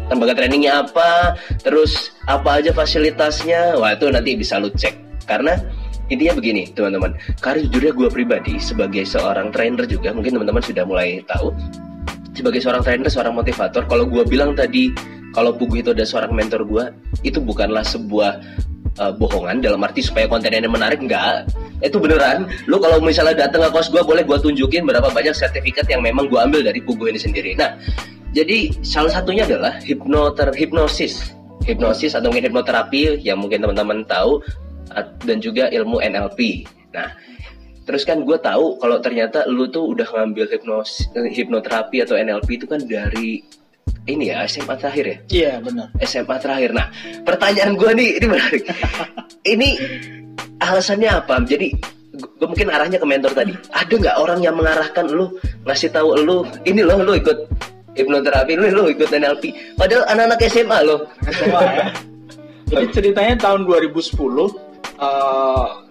lembaga 0.09 0.41
trainingnya 0.41 0.89
apa, 0.89 1.37
terus 1.61 2.17
apa 2.25 2.61
aja 2.61 2.73
fasilitasnya, 2.73 3.77
wah 3.77 3.93
itu 3.93 4.09
nanti 4.09 4.35
bisa 4.35 4.57
lu 4.57 4.73
cek. 4.73 4.97
Karena 5.29 5.61
intinya 6.09 6.35
begini 6.37 6.69
teman-teman. 6.73 7.17
Karena 7.41 7.65
jujurnya 7.69 7.93
gue 7.95 8.09
pribadi 8.09 8.55
sebagai 8.61 9.05
seorang 9.05 9.53
trainer 9.53 9.85
juga 9.89 10.13
mungkin 10.13 10.41
teman-teman 10.41 10.63
sudah 10.65 10.85
mulai 10.85 11.21
tahu. 11.25 11.53
Sebagai 12.37 12.61
seorang 12.63 12.83
trainer 12.85 13.09
seorang 13.11 13.35
motivator 13.35 13.83
kalau 13.89 14.05
gue 14.07 14.23
bilang 14.29 14.53
tadi 14.55 14.93
kalau 15.37 15.53
Pugu 15.55 15.85
itu 15.85 15.91
ada 15.93 16.05
seorang 16.09 16.33
mentor 16.33 16.65
gue 16.65 16.85
itu 17.27 17.39
bukanlah 17.43 17.85
sebuah 17.85 18.41
uh, 18.99 19.13
bohongan 19.15 19.61
dalam 19.61 19.83
arti 19.85 20.01
supaya 20.03 20.27
kontennya 20.27 20.67
menarik 20.67 20.99
enggak. 21.03 21.47
Itu 21.85 22.03
beneran. 22.03 22.51
Lu 22.67 22.83
kalau 22.83 22.99
misalnya 22.99 23.47
datang 23.47 23.69
ke 23.69 23.71
kos 23.71 23.89
gue 23.93 24.03
boleh 24.03 24.27
gue 24.27 24.39
tunjukin 24.39 24.83
berapa 24.89 25.11
banyak 25.13 25.35
sertifikat 25.35 25.87
yang 25.87 26.03
memang 26.03 26.27
gue 26.27 26.39
ambil 26.39 26.61
dari 26.65 26.83
Pugu 26.83 27.11
ini 27.11 27.21
sendiri. 27.21 27.55
Nah 27.55 27.77
jadi 28.33 28.71
salah 28.85 29.13
satunya 29.13 29.47
adalah 29.47 29.79
hipnoter 29.83 30.53
hipnosis. 30.53 31.35
Hipnosis 31.65 32.17
atau 32.17 32.33
mungkin 32.33 32.49
hipnoterapi 32.49 33.21
yang 33.21 33.41
mungkin 33.41 33.61
teman-teman 33.61 34.07
tahu 34.09 34.41
dan 35.25 35.39
juga 35.39 35.69
ilmu 35.69 36.01
NLP. 36.01 36.65
Nah, 36.95 37.13
terus 37.85 38.05
kan 38.05 38.25
gue 38.25 38.39
tahu 38.41 38.77
kalau 38.81 39.01
ternyata 39.01 39.45
lu 39.49 39.69
tuh 39.69 39.97
udah 39.97 40.09
ngambil 40.09 40.49
hipnos 40.49 41.09
hipnoterapi 41.15 42.05
atau 42.05 42.17
NLP 42.17 42.61
itu 42.61 42.67
kan 42.69 42.81
dari 42.85 43.41
ini 44.09 44.33
ya 44.33 44.45
SMA 44.49 44.75
terakhir 44.77 45.05
ya? 45.05 45.17
Iya 45.29 45.53
benar. 45.61 45.89
SMA 46.05 46.37
terakhir. 46.41 46.71
Nah, 46.73 46.89
pertanyaan 47.25 47.77
gue 47.77 47.91
nih 47.93 48.09
ini 48.21 48.27
menarik. 48.29 48.63
ini 49.45 49.69
alasannya 50.61 51.11
apa? 51.13 51.41
Jadi 51.45 51.77
gue 52.19 52.49
mungkin 52.49 52.69
arahnya 52.73 52.99
ke 52.99 53.07
mentor 53.07 53.33
tadi. 53.37 53.53
Ada 53.73 53.93
nggak 53.93 54.17
orang 54.17 54.41
yang 54.41 54.57
mengarahkan 54.57 55.07
lu 55.09 55.37
ngasih 55.69 55.93
tahu 55.93 56.17
lu 56.25 56.45
ini 56.65 56.81
loh 56.81 57.01
lu 57.05 57.17
ikut 57.17 57.49
hipnoterapi 57.95 58.57
lu 58.57 58.67
lu 58.73 58.85
ikut 58.93 59.09
NLP. 59.13 59.77
Padahal 59.77 60.09
anak-anak 60.09 60.41
SMA 60.49 60.79
loh. 60.89 61.01
SMA 61.29 61.63
ya. 61.77 61.87
Jadi 62.69 62.87
ceritanya 62.93 63.35
tahun 63.49 63.65
2010 63.65 64.68
uh, 64.99 65.83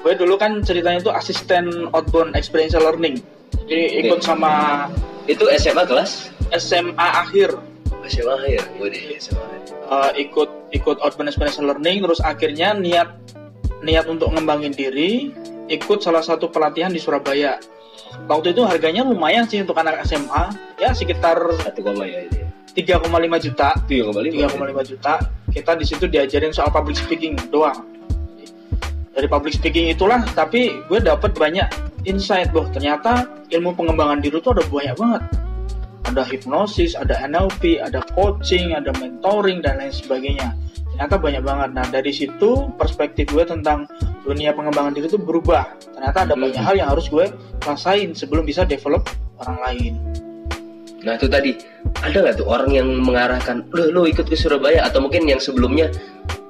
gue 0.00 0.12
dulu 0.16 0.34
kan 0.40 0.64
ceritanya 0.64 1.00
itu 1.00 1.12
asisten 1.12 1.90
outbound 1.92 2.36
experiential 2.36 2.84
learning. 2.84 3.20
Jadi 3.68 4.06
ikut 4.06 4.24
sama 4.24 4.86
itu 5.28 5.44
SMA 5.60 5.84
kelas? 5.86 6.32
SMA 6.56 7.06
akhir. 7.26 7.54
SMA 8.08 8.32
akhir? 8.32 8.62
Gue 8.80 8.88
deh 8.90 9.02
SMA 9.20 9.44
uh, 9.90 10.10
ikut 10.16 10.48
ikut 10.72 10.96
outbound 11.02 11.28
experiential 11.28 11.68
learning 11.68 12.00
terus 12.00 12.20
akhirnya 12.22 12.72
niat 12.72 13.10
niat 13.84 14.06
untuk 14.06 14.32
ngembangin 14.32 14.72
diri 14.72 15.34
ikut 15.70 16.02
salah 16.02 16.22
satu 16.24 16.48
pelatihan 16.48 16.90
di 16.90 16.98
Surabaya. 17.02 17.60
Waktu 18.26 18.56
itu 18.58 18.66
harganya 18.66 19.06
lumayan 19.06 19.46
sih 19.46 19.62
untuk 19.62 19.78
anak 19.78 20.02
SMA 20.02 20.50
ya 20.82 20.90
sekitar 20.90 21.38
satu 21.62 21.84
koma 21.84 22.08
ya 22.08 22.26
ini 22.26 22.42
3,5 22.70 23.06
juta. 23.50 23.74
3,5 23.86 24.90
juta. 24.90 25.14
Kita 25.50 25.72
di 25.74 25.82
situ 25.86 26.06
diajarin 26.06 26.54
soal 26.54 26.70
public 26.70 26.98
speaking 26.98 27.34
doang 27.50 27.99
dari 29.14 29.26
public 29.26 29.58
speaking 29.58 29.90
itulah 29.90 30.22
tapi 30.38 30.80
gue 30.86 30.98
dapet 31.02 31.34
banyak 31.34 31.66
insight 32.06 32.54
loh 32.54 32.66
ternyata 32.70 33.26
ilmu 33.50 33.74
pengembangan 33.74 34.22
diri 34.22 34.38
itu 34.38 34.50
ada 34.54 34.64
banyak 34.66 34.96
banget. 34.96 35.22
Ada 36.08 36.22
hipnosis 36.26 36.96
ada 36.96 37.14
NLP 37.26 37.78
ada 37.82 38.02
coaching 38.16 38.74
ada 38.74 38.90
mentoring 38.98 39.62
dan 39.62 39.82
lain 39.82 39.92
sebagainya. 39.92 40.54
Ternyata 40.94 41.16
banyak 41.16 41.42
banget. 41.42 41.70
Nah 41.74 41.86
dari 41.90 42.12
situ 42.14 42.70
perspektif 42.78 43.30
gue 43.30 43.44
tentang 43.46 43.86
dunia 44.22 44.54
pengembangan 44.54 44.94
diri 44.94 45.06
itu 45.10 45.18
berubah. 45.20 45.66
Ternyata 45.96 46.30
ada 46.30 46.34
hmm. 46.34 46.42
banyak 46.46 46.62
hal 46.62 46.74
yang 46.78 46.88
harus 46.90 47.06
gue 47.10 47.26
rasain 47.66 48.14
sebelum 48.14 48.46
bisa 48.46 48.62
develop 48.64 49.10
orang 49.42 49.58
lain. 49.64 49.92
Nah 51.00 51.16
itu 51.16 51.26
tadi. 51.26 51.52
Ada 52.00 52.16
nggak 52.20 52.36
tuh 52.44 52.48
orang 52.48 52.70
yang 52.72 52.88
mengarahkan 53.00 53.64
lu 53.72 53.92
lu 53.92 54.02
ikut 54.08 54.28
ke 54.28 54.36
Surabaya? 54.36 54.84
Atau 54.84 55.04
mungkin 55.04 55.24
yang 55.28 55.40
sebelumnya 55.40 55.88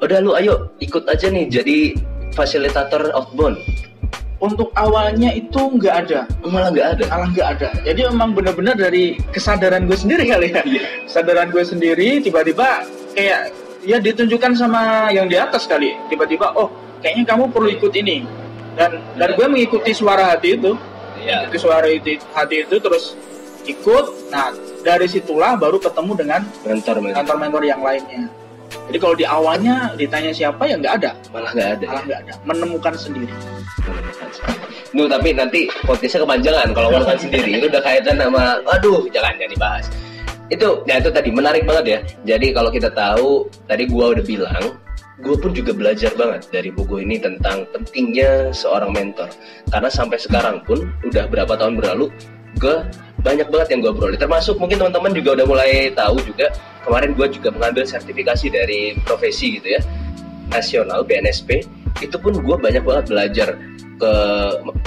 udah 0.00 0.18
lu 0.22 0.32
ayo 0.34 0.72
ikut 0.80 1.06
aja 1.06 1.28
nih 1.28 1.46
jadi 1.46 1.78
fasilitator 2.34 3.10
outbound? 3.14 3.58
Untuk 4.40 4.72
awalnya 4.72 5.36
itu 5.36 5.60
nggak 5.76 5.94
ada, 6.08 6.24
malah 6.48 6.72
nggak 6.72 6.88
ada, 6.96 7.04
malah 7.12 7.28
nggak 7.28 7.48
ada. 7.60 7.68
Jadi 7.84 8.08
memang 8.08 8.32
benar-benar 8.32 8.72
dari 8.72 9.20
kesadaran 9.36 9.84
gue 9.84 9.92
sendiri 9.92 10.24
kali 10.32 10.48
ya. 10.48 10.64
Yeah. 10.64 11.04
Kesadaran 11.04 11.52
gue 11.52 11.60
sendiri 11.60 12.24
tiba-tiba 12.24 12.88
kayak 13.12 13.52
ya 13.84 14.00
ditunjukkan 14.00 14.56
sama 14.56 15.12
yang 15.12 15.28
di 15.28 15.36
atas 15.36 15.68
kali. 15.68 15.92
Tiba-tiba 16.08 16.56
oh 16.56 16.72
kayaknya 17.04 17.28
kamu 17.28 17.52
perlu 17.52 17.68
ikut 17.68 17.92
ini 17.92 18.24
dan 18.80 18.96
yeah. 18.96 19.20
dan 19.20 19.28
iya. 19.28 19.36
gue 19.36 19.46
mengikuti 19.52 19.92
suara 19.92 20.32
hati 20.32 20.56
itu. 20.56 20.72
Yeah. 21.20 21.44
Mengikuti 21.44 21.58
suara 21.60 21.84
hati, 21.84 22.14
hati 22.32 22.56
itu 22.64 22.76
terus 22.80 23.04
ikut. 23.68 24.32
Nah 24.32 24.56
dari 24.80 25.04
situlah 25.04 25.60
baru 25.60 25.76
ketemu 25.76 26.12
dengan 26.16 26.40
mentor-mentor 26.64 27.60
yang 27.68 27.84
lainnya. 27.84 28.39
Jadi 28.70 28.98
kalau 28.98 29.14
di 29.14 29.26
awalnya 29.26 29.94
ditanya 29.94 30.30
siapa 30.34 30.66
ya 30.66 30.74
nggak 30.78 30.94
ada. 31.02 31.10
Malah 31.30 31.50
nggak 31.54 31.70
ada. 31.78 31.86
Malah 31.86 32.02
nggak 32.06 32.20
ada. 32.26 32.32
Menemukan 32.46 32.94
sendiri. 32.98 33.34
Nuh 34.90 35.06
tapi 35.06 35.30
nanti 35.30 35.70
podcastnya 35.86 36.26
kepanjangan 36.26 36.68
kalau 36.74 36.88
menemukan 36.90 37.18
sendiri 37.18 37.50
itu 37.62 37.66
udah 37.70 37.82
kaitan 37.82 38.18
sama, 38.18 38.58
aduh 38.66 39.06
jangan 39.14 39.34
jangan 39.38 39.52
dibahas. 39.54 39.86
Itu, 40.50 40.82
ya 40.82 40.98
itu 40.98 41.14
tadi 41.14 41.30
menarik 41.30 41.62
banget 41.62 41.84
ya. 41.86 41.98
Jadi 42.34 42.50
kalau 42.50 42.74
kita 42.74 42.90
tahu 42.90 43.46
tadi 43.70 43.86
gua 43.86 44.18
udah 44.18 44.24
bilang 44.26 44.64
gue 45.20 45.36
pun 45.36 45.52
juga 45.52 45.76
belajar 45.76 46.12
banget 46.16 46.48
dari 46.48 46.72
buku 46.72 47.04
ini 47.04 47.20
tentang 47.20 47.68
pentingnya 47.70 48.56
seorang 48.56 48.92
mentor 48.96 49.28
karena 49.68 49.92
sampai 49.92 50.16
sekarang 50.16 50.64
pun 50.64 50.88
udah 51.04 51.28
berapa 51.28 51.60
tahun 51.60 51.76
berlalu 51.76 52.08
gue 52.56 52.76
banyak 53.20 53.48
banget 53.52 53.68
yang 53.76 53.80
gue 53.84 53.92
peroleh 53.92 54.18
termasuk 54.18 54.56
mungkin 54.56 54.80
teman-teman 54.80 55.12
juga 55.12 55.40
udah 55.40 55.46
mulai 55.46 55.92
tahu 55.92 56.16
juga 56.24 56.52
kemarin 56.84 57.12
gue 57.12 57.26
juga 57.36 57.48
mengambil 57.52 57.84
sertifikasi 57.84 58.46
dari 58.48 58.96
profesi 59.04 59.60
gitu 59.60 59.76
ya 59.76 59.80
nasional 60.50 61.06
BNSP 61.06 61.62
itu 62.00 62.16
pun 62.16 62.32
gue 62.34 62.56
banyak 62.56 62.82
banget 62.82 63.04
belajar 63.10 63.48
ke 64.00 64.12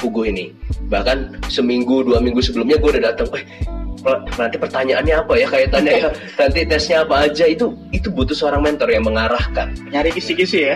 Pugu 0.01 0.25
ini. 0.27 0.51
Bahkan 0.89 1.47
seminggu 1.47 2.01
dua 2.01 2.19
minggu 2.19 2.41
sebelumnya 2.41 2.81
gue 2.81 2.89
udah 2.97 3.03
datang 3.13 3.29
eh 3.37 3.45
nanti 4.35 4.59
pertanyaannya 4.59 5.15
apa 5.15 5.33
ya 5.39 5.47
kaitannya 5.47 5.93
ya? 5.95 6.09
Nanti 6.41 6.59
tesnya 6.67 7.07
apa 7.07 7.29
aja? 7.29 7.47
Itu 7.47 7.77
itu 7.95 8.11
butuh 8.11 8.35
seorang 8.35 8.65
mentor 8.65 8.91
yang 8.91 9.07
mengarahkan. 9.07 9.71
Nyari 9.93 10.11
kisi-kisi 10.11 10.59
ya? 10.59 10.75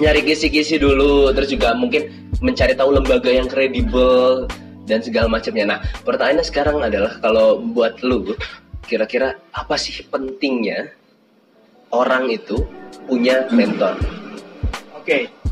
Nyari 0.00 0.24
kisi-kisi 0.24 0.80
dulu 0.80 1.28
terus 1.36 1.52
juga 1.52 1.76
mungkin 1.76 2.08
mencari 2.40 2.72
tahu 2.72 2.96
lembaga 2.96 3.28
yang 3.28 3.50
kredibel 3.50 4.48
dan 4.84 5.00
segala 5.00 5.28
macamnya. 5.28 5.64
Nah, 5.76 5.78
pertanyaannya 6.04 6.46
sekarang 6.46 6.78
adalah 6.84 7.18
kalau 7.20 7.60
buat 7.60 8.00
lu, 8.04 8.36
kira-kira 8.84 9.36
apa 9.52 9.74
sih 9.80 10.04
pentingnya 10.08 10.92
orang 11.92 12.28
itu 12.32 12.64
punya 13.08 13.48
mentor? 13.52 13.96
Oke. 14.96 15.43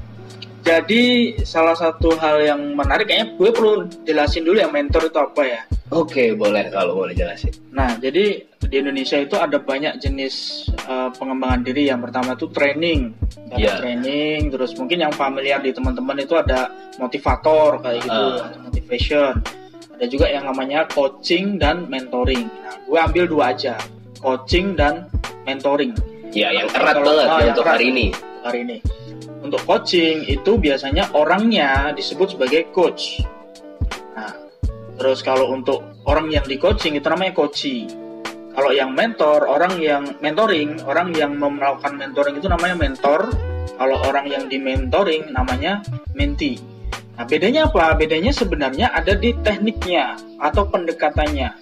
Jadi 0.63 1.35
salah 1.43 1.75
satu 1.75 2.15
hal 2.23 2.39
yang 2.39 2.79
menarik 2.79 3.11
kayaknya 3.11 3.35
gue 3.35 3.51
perlu 3.51 3.83
jelasin 4.07 4.47
dulu 4.47 4.63
yang 4.63 4.71
mentor 4.71 5.11
itu 5.11 5.19
apa 5.19 5.43
ya. 5.43 5.61
Oke, 5.93 6.09
okay, 6.09 6.29
boleh 6.33 6.71
kalau 6.73 7.05
boleh 7.05 7.13
jelasin. 7.13 7.53
Nah, 7.75 7.99
jadi 8.01 8.47
di 8.47 8.77
Indonesia 8.81 9.19
itu 9.21 9.37
ada 9.37 9.61
banyak 9.61 10.01
jenis 10.01 10.65
uh, 10.89 11.13
pengembangan 11.13 11.67
diri. 11.67 11.91
Yang 11.91 12.09
pertama 12.09 12.33
itu 12.33 12.47
training, 12.49 13.13
ada 13.53 13.61
yeah. 13.61 13.77
training. 13.77 14.49
Terus 14.49 14.73
mungkin 14.79 15.05
yang 15.05 15.13
familiar 15.13 15.61
di 15.61 15.75
teman-teman 15.75 16.17
itu 16.23 16.39
ada 16.39 16.73
motivator 16.97 17.83
kayak 17.83 18.09
gitu, 18.09 18.25
uh. 18.25 18.57
motivation. 18.63 19.33
Ada 19.99 20.07
juga 20.09 20.27
yang 20.33 20.49
namanya 20.49 20.89
coaching 20.89 21.61
dan 21.61 21.91
mentoring. 21.91 22.49
Nah, 22.49 22.79
gue 22.87 22.99
ambil 23.03 23.25
dua 23.29 23.45
aja, 23.53 23.77
coaching 24.23 24.79
dan 24.79 25.11
mentoring. 25.45 25.93
Ya, 26.33 26.55
yang 26.55 26.71
erat 26.73 27.05
banget 27.05 27.27
ya, 27.29 27.45
untuk 27.53 27.67
hari 27.69 27.85
ini. 27.93 28.07
Hari 28.41 28.59
ini. 28.65 29.02
Untuk 29.53 29.69
coaching 29.69 30.25
itu 30.33 30.57
biasanya 30.57 31.13
orangnya 31.13 31.93
disebut 31.93 32.41
sebagai 32.41 32.73
coach. 32.73 33.21
Nah, 34.17 34.33
terus 34.97 35.21
kalau 35.21 35.53
untuk 35.53 35.85
orang 36.09 36.33
yang 36.33 36.41
di 36.49 36.57
coaching 36.57 36.97
itu 36.97 37.05
namanya 37.05 37.37
coachee. 37.37 37.85
Kalau 38.57 38.73
yang 38.73 38.97
mentor, 38.97 39.45
orang 39.45 39.77
yang 39.77 40.17
mentoring, 40.25 40.81
orang 40.89 41.13
yang 41.13 41.37
melakukan 41.37 42.01
mentoring 42.01 42.41
itu 42.41 42.49
namanya 42.49 42.81
mentor. 42.81 43.29
Kalau 43.77 44.01
orang 44.09 44.25
yang 44.33 44.49
di 44.49 44.57
mentoring 44.57 45.37
namanya 45.37 45.85
mentee. 46.17 46.57
Nah, 47.21 47.29
bedanya 47.29 47.69
apa? 47.69 47.93
Bedanya 47.93 48.33
sebenarnya 48.33 48.89
ada 48.89 49.13
di 49.13 49.37
tekniknya 49.45 50.17
atau 50.41 50.65
pendekatannya. 50.65 51.53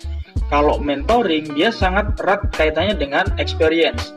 Kalau 0.47 0.79
mentoring 0.79 1.59
dia 1.59 1.75
sangat 1.75 2.15
erat 2.23 2.55
kaitannya 2.55 2.95
dengan 2.95 3.27
experience. 3.43 4.15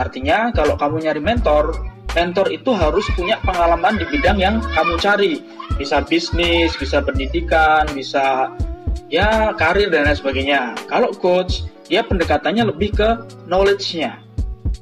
Artinya 0.00 0.48
kalau 0.56 0.80
kamu 0.80 1.04
nyari 1.04 1.20
mentor, 1.20 1.91
mentor 2.12 2.52
itu 2.52 2.70
harus 2.76 3.06
punya 3.16 3.40
pengalaman 3.40 3.96
di 3.96 4.04
bidang 4.08 4.38
yang 4.38 4.60
kamu 4.74 4.94
cari. 5.00 5.32
Bisa 5.80 6.04
bisnis, 6.04 6.76
bisa 6.76 7.00
pendidikan, 7.00 7.88
bisa 7.96 8.52
ya 9.08 9.52
karir 9.56 9.88
dan 9.88 10.08
lain 10.08 10.16
sebagainya. 10.16 10.76
Kalau 10.88 11.12
coach, 11.16 11.64
dia 11.88 12.04
pendekatannya 12.04 12.68
lebih 12.68 12.96
ke 12.96 13.08
knowledge-nya. 13.48 14.20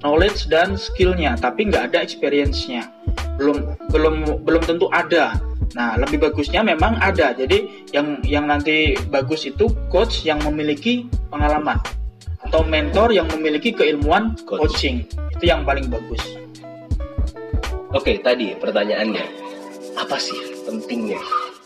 Knowledge 0.01 0.49
dan 0.49 0.81
skill-nya, 0.81 1.37
tapi 1.37 1.69
nggak 1.69 1.93
ada 1.93 1.99
experience-nya. 2.01 2.89
Belum 3.37 3.77
belum 3.93 4.45
belum 4.47 4.63
tentu 4.65 4.89
ada. 4.91 5.37
Nah, 5.79 5.95
lebih 6.03 6.19
bagusnya 6.19 6.67
memang 6.67 6.99
ada. 6.99 7.31
Jadi 7.31 7.87
yang 7.95 8.19
yang 8.27 8.51
nanti 8.51 8.99
bagus 9.11 9.47
itu 9.47 9.71
coach 9.93 10.27
yang 10.27 10.43
memiliki 10.43 11.07
pengalaman 11.31 11.79
atau 12.43 12.65
mentor 12.65 13.13
yang 13.13 13.29
memiliki 13.31 13.71
keilmuan 13.71 14.35
Coach. 14.49 14.75
coaching. 14.75 15.07
Itu 15.37 15.45
yang 15.47 15.63
paling 15.63 15.93
bagus. 15.93 16.40
Oke, 17.91 18.23
tadi 18.23 18.55
pertanyaannya, 18.55 19.25
apa 19.99 20.15
sih 20.15 20.63
pentingnya 20.63 21.19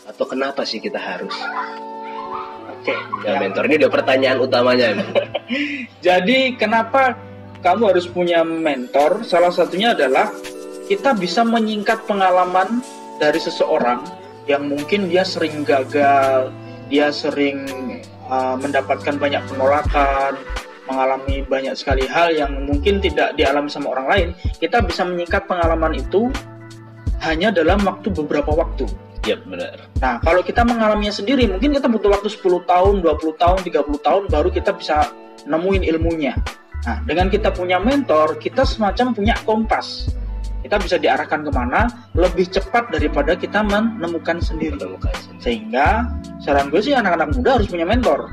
atau 0.09 0.25
kenapa 0.25 0.65
sih 0.65 0.81
kita 0.81 0.97
harus? 0.97 1.37
Oke. 2.73 2.97
Ya, 3.21 3.37
yang- 3.37 3.45
mentor 3.45 3.69
ini 3.69 3.85
udah 3.85 3.91
pertanyaan 3.93 4.39
utamanya. 4.41 5.05
Jadi 6.05 6.57
kenapa 6.57 7.13
kamu 7.61 7.93
harus 7.93 8.09
punya 8.09 8.41
mentor? 8.41 9.21
Salah 9.21 9.53
satunya 9.53 9.93
adalah 9.93 10.33
kita 10.89 11.13
bisa 11.13 11.45
menyingkat 11.45 12.09
pengalaman 12.09 12.81
dari 13.21 13.37
seseorang 13.37 14.01
yang 14.49 14.65
mungkin 14.65 15.05
dia 15.05 15.21
sering 15.21 15.61
gagal, 15.61 16.49
dia 16.89 17.13
sering 17.13 17.69
uh, 18.33 18.57
mendapatkan 18.57 19.13
banyak 19.21 19.45
penolakan, 19.45 20.41
mengalami 20.87 21.41
banyak 21.45 21.75
sekali 21.77 22.05
hal 22.05 22.33
yang 22.33 22.65
mungkin 22.65 23.01
tidak 23.01 23.33
dialami 23.35 23.69
sama 23.69 23.93
orang 23.93 24.07
lain. 24.07 24.27
Kita 24.57 24.81
bisa 24.85 25.05
menyingkat 25.05 25.45
pengalaman 25.49 25.97
itu 25.97 26.29
hanya 27.25 27.49
dalam 27.49 27.81
waktu 27.83 28.13
beberapa 28.13 28.53
waktu. 28.53 28.85
Iya, 29.25 29.41
benar. 29.41 29.89
Nah, 29.97 30.21
kalau 30.21 30.45
kita 30.45 30.61
mengalaminya 30.61 31.09
sendiri, 31.09 31.49
mungkin 31.49 31.73
kita 31.73 31.89
butuh 31.89 32.13
waktu 32.13 32.29
10 32.29 32.61
tahun, 32.69 33.01
20 33.01 33.33
tahun, 33.41 33.57
30 33.65 33.97
tahun 34.05 34.23
baru 34.29 34.53
kita 34.53 34.77
bisa 34.77 35.09
nemuin 35.49 35.81
ilmunya. 35.81 36.37
Nah, 36.85 37.01
dengan 37.09 37.33
kita 37.33 37.49
punya 37.49 37.81
mentor, 37.81 38.37
kita 38.37 38.61
semacam 38.61 39.17
punya 39.17 39.33
kompas. 39.41 40.13
Kita 40.61 40.77
bisa 40.77 41.01
diarahkan 41.01 41.45
ke 41.45 41.51
mana 41.53 41.89
lebih 42.13 42.49
cepat 42.49 42.93
daripada 42.93 43.33
kita 43.33 43.65
menemukan 43.65 44.37
sendiri. 44.37 44.77
Menemukan 44.77 45.13
sendiri. 45.17 45.41
Sehingga, 45.41 46.05
saran 46.41 46.69
gue 46.69 46.81
sih 46.81 46.93
anak-anak 46.93 47.33
muda 47.33 47.57
harus 47.57 47.69
punya 47.69 47.85
mentor. 47.85 48.29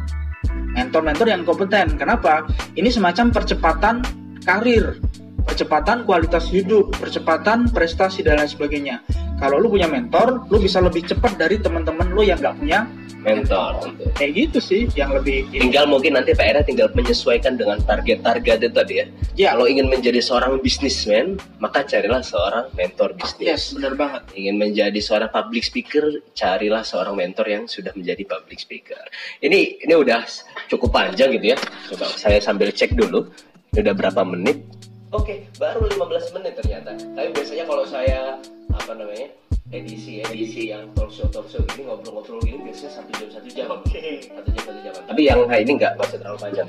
Mentor-mentor 0.73 1.29
yang 1.29 1.43
kompeten. 1.45 2.01
Kenapa? 2.01 2.49
Ini 2.73 2.89
semacam 2.89 3.29
percepatan 3.29 4.01
karir, 4.43 4.99
percepatan 5.45 6.07
kualitas 6.07 6.49
hidup, 6.49 6.95
percepatan 6.97 7.69
prestasi 7.71 8.23
dan 8.25 8.41
lain 8.41 8.51
sebagainya. 8.51 9.03
Kalau 9.43 9.59
lu 9.59 9.75
punya 9.75 9.91
mentor, 9.91 10.47
lu 10.49 10.63
bisa 10.63 10.79
lebih 10.79 11.03
cepat 11.03 11.35
dari 11.35 11.59
teman-teman 11.59 12.15
lu 12.15 12.23
yang 12.23 12.39
nggak 12.39 12.57
punya 12.63 12.87
Mentor. 13.23 13.79
tentu. 13.87 14.05
kayak 14.19 14.33
gitu 14.35 14.59
sih 14.59 14.83
yang 14.99 15.15
lebih 15.15 15.47
Tinggal 15.55 15.87
mungkin 15.87 16.19
nanti 16.19 16.35
PR-nya 16.35 16.67
tinggal 16.67 16.91
menyesuaikan 16.91 17.55
dengan 17.55 17.79
target-target 17.87 18.67
itu 18.67 18.75
tadi 18.75 18.95
ya. 18.99 19.07
ya 19.39 19.49
Kalau 19.55 19.71
ingin 19.71 19.87
menjadi 19.87 20.19
seorang 20.19 20.59
bisnismen, 20.59 21.39
maka 21.63 21.87
carilah 21.87 22.19
seorang 22.19 22.67
mentor 22.75 23.15
bisnis. 23.15 23.47
yes 23.47 23.63
benar 23.79 23.95
banget 23.95 24.23
Ingin 24.35 24.59
menjadi 24.59 24.99
seorang 24.99 25.31
public 25.31 25.63
speaker, 25.63 26.05
carilah 26.35 26.83
seorang 26.83 27.15
mentor 27.15 27.47
yang 27.47 27.65
sudah 27.71 27.95
menjadi 27.95 28.27
public 28.27 28.59
speaker. 28.59 29.03
Ini 29.39 29.87
ini 29.87 29.95
udah 29.95 30.27
cukup 30.67 30.91
panjang 30.91 31.31
gitu 31.39 31.55
ya. 31.55 31.59
Coba 31.95 32.11
saya 32.19 32.43
sambil 32.43 32.75
cek 32.75 32.99
dulu. 32.99 33.31
Ini 33.73 33.87
udah 33.87 33.95
berapa 33.95 34.23
menit? 34.27 34.67
Oke, 35.13 35.45
baru 35.61 35.85
15 35.93 36.35
menit 36.41 36.57
ternyata. 36.57 36.97
Tapi 36.97 37.29
biasanya 37.37 37.65
kalau 37.69 37.85
saya 37.85 38.41
apa 38.73 38.93
namanya? 38.97 39.29
edisi 39.73 40.21
edisi 40.21 40.69
yang 40.69 40.85
talk 40.93 41.09
show 41.09 41.25
talk 41.33 41.49
show 41.49 41.65
ini 41.73 41.89
ngobrol-ngobrol 41.89 42.37
gini 42.45 42.61
biasanya 42.61 43.01
satu 43.01 43.11
jam 43.17 43.29
satu 43.33 43.49
jam. 43.49 43.67
Oke. 43.73 44.21
Satu 44.29 44.49
jam 44.53 44.63
satu 44.69 44.81
jam. 44.85 44.93
Tapi 45.09 45.21
yang 45.25 45.49
kayak 45.49 45.63
ini 45.65 45.73
nggak 45.81 45.93
masih 45.97 46.17
terlalu 46.21 46.39
panjang 46.41 46.69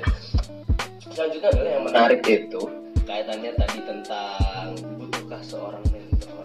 selanjutnya 1.14 1.48
adalah 1.54 1.70
yang 1.70 1.84
menarik 1.86 2.20
itu. 2.26 2.62
Kaitannya 3.04 3.52
tadi 3.54 3.78
tentang 3.86 4.68
butuhkah 4.98 5.42
seorang 5.46 5.84
mentor? 5.94 6.44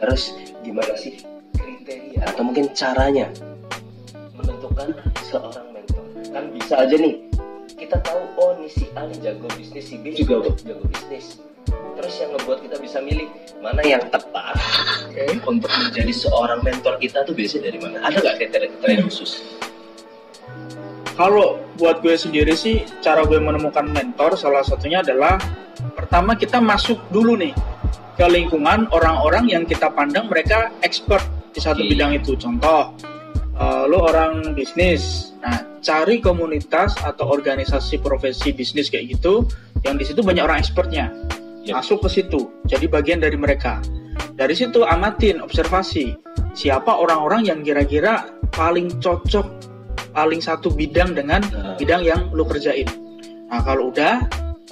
Terus 0.00 0.22
gimana 0.66 0.94
sih? 0.98 1.22
Kriteria. 1.54 2.26
Atau 2.26 2.42
mungkin 2.42 2.72
caranya? 2.74 3.30
Menentukan 4.34 4.98
seorang 5.22 5.66
mentor. 5.70 6.04
Kan 6.34 6.50
bisa 6.50 6.74
aja 6.82 6.96
nih 6.98 7.14
kita 7.84 8.00
tahu 8.00 8.22
oh 8.40 8.50
nih 8.56 8.70
si 8.72 8.88
A 8.96 9.04
nih 9.04 9.20
jago 9.20 9.44
bisnis 9.52 9.84
si 9.84 10.00
B 10.00 10.16
juga 10.16 10.48
jago 10.64 10.84
bisnis 10.88 11.36
terus 11.94 12.14
yang 12.16 12.32
ngebuat 12.32 12.58
kita 12.64 12.76
bisa 12.80 12.98
milih 13.04 13.28
mana 13.60 13.84
yang 13.84 14.00
tepat 14.08 14.56
oke 15.12 15.24
untuk 15.44 15.68
menjadi 15.68 16.12
seorang 16.16 16.64
mentor 16.64 16.96
kita 16.96 17.28
tuh 17.28 17.36
biasanya 17.36 17.68
dari 17.68 17.78
mana? 17.78 17.96
Ada 18.08 18.16
nggak 18.24 18.34
kriteria-kriteria 18.40 19.00
khusus? 19.04 19.44
kalau 21.14 21.62
buat 21.78 22.02
gue 22.02 22.16
sendiri 22.18 22.56
sih 22.58 22.82
cara 23.04 23.22
gue 23.22 23.38
menemukan 23.38 23.86
mentor 23.86 24.34
salah 24.34 24.66
satunya 24.66 25.04
adalah 25.04 25.38
pertama 25.94 26.34
kita 26.34 26.58
masuk 26.58 26.98
dulu 27.12 27.38
nih 27.38 27.54
ke 28.16 28.26
lingkungan 28.26 28.90
orang-orang 28.90 29.46
yang 29.50 29.62
kita 29.68 29.90
pandang 29.92 30.26
mereka 30.26 30.72
expert 30.82 31.22
di 31.54 31.62
satu 31.62 31.82
Oke. 31.84 31.94
bidang 31.94 32.18
itu 32.18 32.34
contoh 32.34 32.94
eh, 33.54 33.84
lo 33.86 33.98
orang 34.04 34.54
bisnis. 34.54 35.32
Nah 35.40 35.62
cari 35.84 36.18
komunitas 36.18 36.96
atau 36.98 37.28
organisasi 37.28 38.00
profesi 38.00 38.50
bisnis 38.50 38.88
kayak 38.88 39.18
gitu 39.20 39.44
yang 39.84 39.94
di 39.94 40.04
situ 40.04 40.24
banyak 40.24 40.42
orang 40.42 40.58
expertnya. 40.58 41.12
Yep. 41.64 41.80
masuk 41.80 42.04
ke 42.04 42.20
situ 42.20 42.40
jadi 42.68 42.84
bagian 42.92 43.24
dari 43.24 43.40
mereka. 43.40 43.80
Dari 44.36 44.52
situ 44.52 44.84
amatin 44.84 45.40
observasi. 45.40 46.12
Siapa 46.52 46.92
orang-orang 46.92 47.48
yang 47.48 47.64
kira-kira 47.64 48.28
paling 48.52 49.00
cocok 49.00 49.46
paling 50.12 50.38
satu 50.38 50.68
bidang 50.70 51.16
dengan 51.16 51.40
Nah. 51.40 51.74
bidang 51.74 52.04
yang 52.04 52.20
lu 52.36 52.44
kerjain. 52.44 52.84
Nah 53.48 53.64
kalau 53.64 53.88
udah 53.90 54.28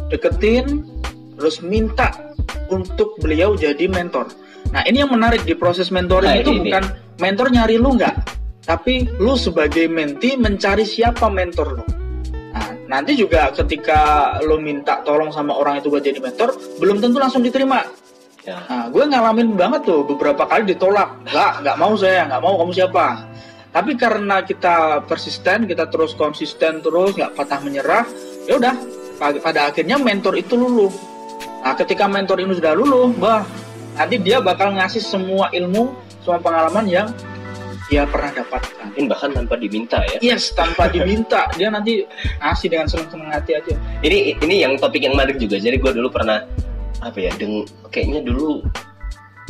deketin 0.09 0.85
terus 1.35 1.65
minta 1.65 2.13
untuk 2.69 3.17
beliau 3.19 3.57
jadi 3.57 3.89
mentor. 3.89 4.29
Nah 4.71 4.85
ini 4.85 5.01
yang 5.01 5.11
menarik 5.11 5.43
di 5.43 5.57
proses 5.57 5.89
mentoring 5.89 6.29
Nah, 6.29 6.41
itu 6.45 6.53
ini. 6.53 6.69
bukan 6.69 6.85
mentor 7.19 7.47
nyari 7.51 7.77
lu 7.81 7.97
nggak 7.97 8.15
tapi 8.63 9.11
lu 9.19 9.35
sebagai 9.35 9.91
menti 9.91 10.39
mencari 10.39 10.87
siapa 10.87 11.27
mentor 11.27 11.69
lu 11.81 11.85
Nah, 12.53 12.69
nanti 12.85 13.17
juga 13.17 13.49
ketika 13.49 14.37
lo 14.45 14.61
minta 14.61 15.01
tolong 15.01 15.33
sama 15.33 15.57
orang 15.57 15.81
itu 15.81 15.89
buat 15.89 16.05
jadi 16.05 16.21
mentor, 16.21 16.53
belum 16.77 17.01
tentu 17.01 17.17
langsung 17.17 17.41
diterima. 17.41 17.81
Ya. 18.45 18.61
Nah, 18.69 18.93
gue 18.93 19.05
ngalamin 19.09 19.57
banget 19.57 19.89
tuh 19.89 20.05
beberapa 20.05 20.45
kali 20.45 20.69
ditolak. 20.69 21.17
Nggak, 21.33 21.65
nggak 21.65 21.77
mau 21.81 21.97
saya, 21.97 22.29
nggak 22.29 22.43
mau 22.45 22.61
kamu 22.61 22.73
siapa. 22.77 23.07
Tapi 23.73 23.97
karena 23.97 24.45
kita 24.45 25.01
persisten, 25.09 25.65
kita 25.65 25.89
terus 25.89 26.13
konsisten 26.13 26.85
terus, 26.85 27.17
nggak 27.17 27.33
patah 27.33 27.57
menyerah, 27.65 28.05
ya 28.45 28.61
udah. 28.61 28.77
pa- 29.17 29.41
Pada 29.41 29.73
akhirnya 29.73 29.97
mentor 29.97 30.37
itu 30.37 30.53
luluh. 30.53 30.93
Nah, 31.65 31.73
ketika 31.73 32.05
mentor 32.05 32.37
ini 32.37 32.53
sudah 32.53 32.77
luluh, 32.77 33.17
bah, 33.17 33.49
nanti 33.97 34.21
dia 34.21 34.45
bakal 34.45 34.77
ngasih 34.77 35.01
semua 35.01 35.49
ilmu, 35.57 35.89
semua 36.21 36.37
pengalaman 36.37 36.85
yang 36.85 37.09
dia 37.93 38.09
pernah 38.09 38.33
dapatkan. 38.33 38.89
Mungkin 38.89 39.05
bahkan 39.05 39.31
tanpa 39.37 39.61
diminta 39.61 40.01
ya. 40.09 40.17
Yes, 40.25 40.57
tanpa 40.57 40.89
diminta, 40.89 41.45
dia 41.61 41.69
nanti 41.69 42.09
ngasih 42.41 42.73
dengan 42.73 42.89
senang-senang 42.89 43.29
hati 43.29 43.53
aja. 43.61 43.77
Ini 44.01 44.41
ini 44.41 44.65
yang 44.65 44.81
topik 44.81 45.05
yang 45.05 45.13
menarik 45.13 45.37
juga. 45.37 45.61
Jadi 45.61 45.77
gue 45.77 45.93
dulu 45.93 46.09
pernah 46.09 46.41
apa 47.05 47.19
ya? 47.21 47.29
Deng, 47.37 47.69
kayaknya 47.93 48.25
dulu 48.25 48.65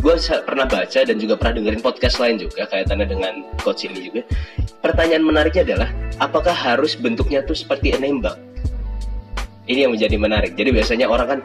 gue 0.03 0.15
pernah 0.43 0.67
baca 0.67 1.01
dan 1.07 1.15
juga 1.23 1.39
pernah 1.39 1.63
dengerin 1.63 1.79
podcast 1.79 2.19
lain 2.19 2.43
juga 2.43 2.67
kaitannya 2.67 3.07
dengan 3.07 3.47
coach 3.63 3.87
ini 3.87 4.11
juga. 4.11 4.27
Pertanyaan 4.83 5.23
menariknya 5.23 5.63
adalah 5.63 5.89
apakah 6.19 6.51
harus 6.51 6.99
bentuknya 6.99 7.47
tuh 7.47 7.55
seperti 7.55 7.95
nembak? 7.95 8.35
Ini 9.71 9.87
yang 9.87 9.95
menjadi 9.95 10.19
menarik. 10.19 10.59
Jadi 10.59 10.75
biasanya 10.75 11.07
orang 11.07 11.39
kan 11.39 11.41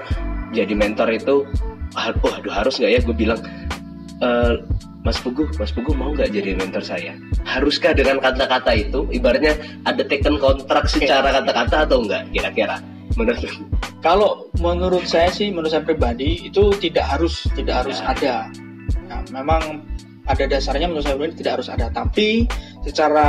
jadi 0.49 0.73
mentor 0.73 1.13
itu, 1.13 1.45
oh, 1.93 2.33
aduh 2.33 2.49
harus 2.49 2.81
nggak 2.81 2.91
ya? 2.97 2.99
Gue 3.05 3.13
bilang, 3.13 3.37
"Eh, 4.25 4.65
Mas 5.07 5.23
Pugu, 5.23 5.47
Mas 5.55 5.71
Pugu 5.71 5.95
mau 5.95 6.11
nggak 6.11 6.35
jadi 6.35 6.59
mentor 6.59 6.83
saya? 6.83 7.15
Haruskah 7.47 7.95
dengan 7.95 8.19
kata-kata 8.19 8.75
itu, 8.75 9.07
ibaratnya 9.07 9.55
ada 9.87 10.03
taken 10.03 10.35
kontrak 10.35 10.83
secara 10.91 11.31
kata-kata 11.31 11.87
atau 11.87 12.03
enggak? 12.03 12.27
Kira-kira 12.35 12.83
menurut? 13.15 13.39
Kalau 14.03 14.51
menurut 14.59 15.07
saya 15.07 15.31
sih, 15.31 15.47
menurut 15.47 15.71
saya 15.71 15.87
pribadi 15.87 16.43
itu 16.43 16.75
tidak 16.83 17.07
harus 17.07 17.47
tidak 17.55 17.87
harus 17.87 18.03
Ya. 18.03 18.11
ada. 18.11 18.35
Nah, 19.07 19.23
memang 19.31 19.87
pada 20.27 20.43
dasarnya 20.43 20.91
menurut 20.91 21.07
saya 21.07 21.15
pribadi 21.15 21.39
tidak 21.39 21.53
harus 21.63 21.69
ada, 21.71 21.87
tapi 21.87 22.43
secara 22.83 23.27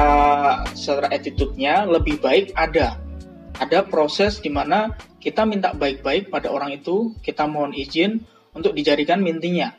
secara 0.74 1.14
attitude-nya 1.14 1.86
lebih 1.86 2.18
baik 2.18 2.50
ada. 2.58 2.98
Ada 3.62 3.86
proses 3.86 4.42
di 4.42 4.50
mana 4.50 4.98
kita 5.22 5.46
minta 5.46 5.70
baik-baik 5.78 6.26
pada 6.26 6.50
orang 6.50 6.74
itu, 6.74 7.14
kita 7.22 7.46
mohon 7.46 7.70
izin 7.70 8.18
untuk 8.50 8.74
dijadikan 8.74 9.22
mintinya. 9.22 9.70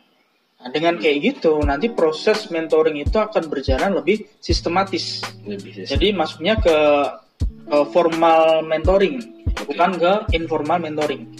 Nah, 0.59 0.67
dengan 0.75 0.99
kayak 0.99 1.17
gitu, 1.23 1.63
nanti 1.63 1.87
proses 1.87 2.51
mentoring 2.51 2.99
itu 2.99 3.15
akan 3.15 3.47
berjalan 3.47 3.95
lebih 3.95 4.27
sistematis. 4.43 5.23
Lebih 5.47 5.87
Jadi 5.87 6.11
masuknya 6.11 6.59
ke, 6.59 6.77
ke 7.63 7.77
formal 7.95 8.67
mentoring, 8.67 9.23
bukan 9.63 9.95
ke 9.95 10.35
informal 10.35 10.83
mentoring. 10.83 11.31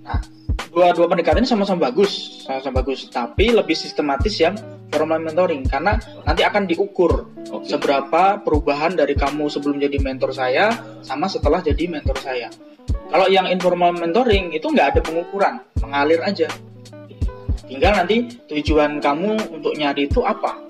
Nah, 0.00 0.24
dua-dua 0.72 1.04
pendekatan 1.04 1.44
ini 1.44 1.52
sama-sama 1.52 1.92
bagus, 1.92 2.40
sama-sama 2.48 2.80
bagus, 2.80 3.12
tapi 3.12 3.52
lebih 3.52 3.76
sistematis 3.76 4.40
yang 4.40 4.56
formal 4.88 5.20
mentoring 5.20 5.68
karena 5.68 6.00
nanti 6.24 6.40
akan 6.40 6.64
diukur 6.64 7.28
Oke. 7.52 7.68
seberapa 7.68 8.40
perubahan 8.40 8.96
dari 8.96 9.12
kamu 9.12 9.52
sebelum 9.52 9.84
jadi 9.84 10.00
mentor 10.00 10.32
saya 10.32 10.72
sama 11.04 11.28
setelah 11.28 11.60
jadi 11.60 11.92
mentor 11.92 12.16
saya. 12.24 12.48
Kalau 13.12 13.28
yang 13.28 13.52
informal 13.52 13.92
mentoring 13.92 14.56
itu 14.56 14.64
nggak 14.64 14.96
ada 14.96 15.00
pengukuran, 15.04 15.60
mengalir 15.84 16.24
aja. 16.24 16.48
Tinggal 17.72 18.04
nanti 18.04 18.16
tujuan 18.52 19.00
kamu 19.00 19.56
untuk 19.56 19.72
nyari 19.80 20.04
itu 20.04 20.20
apa? 20.20 20.60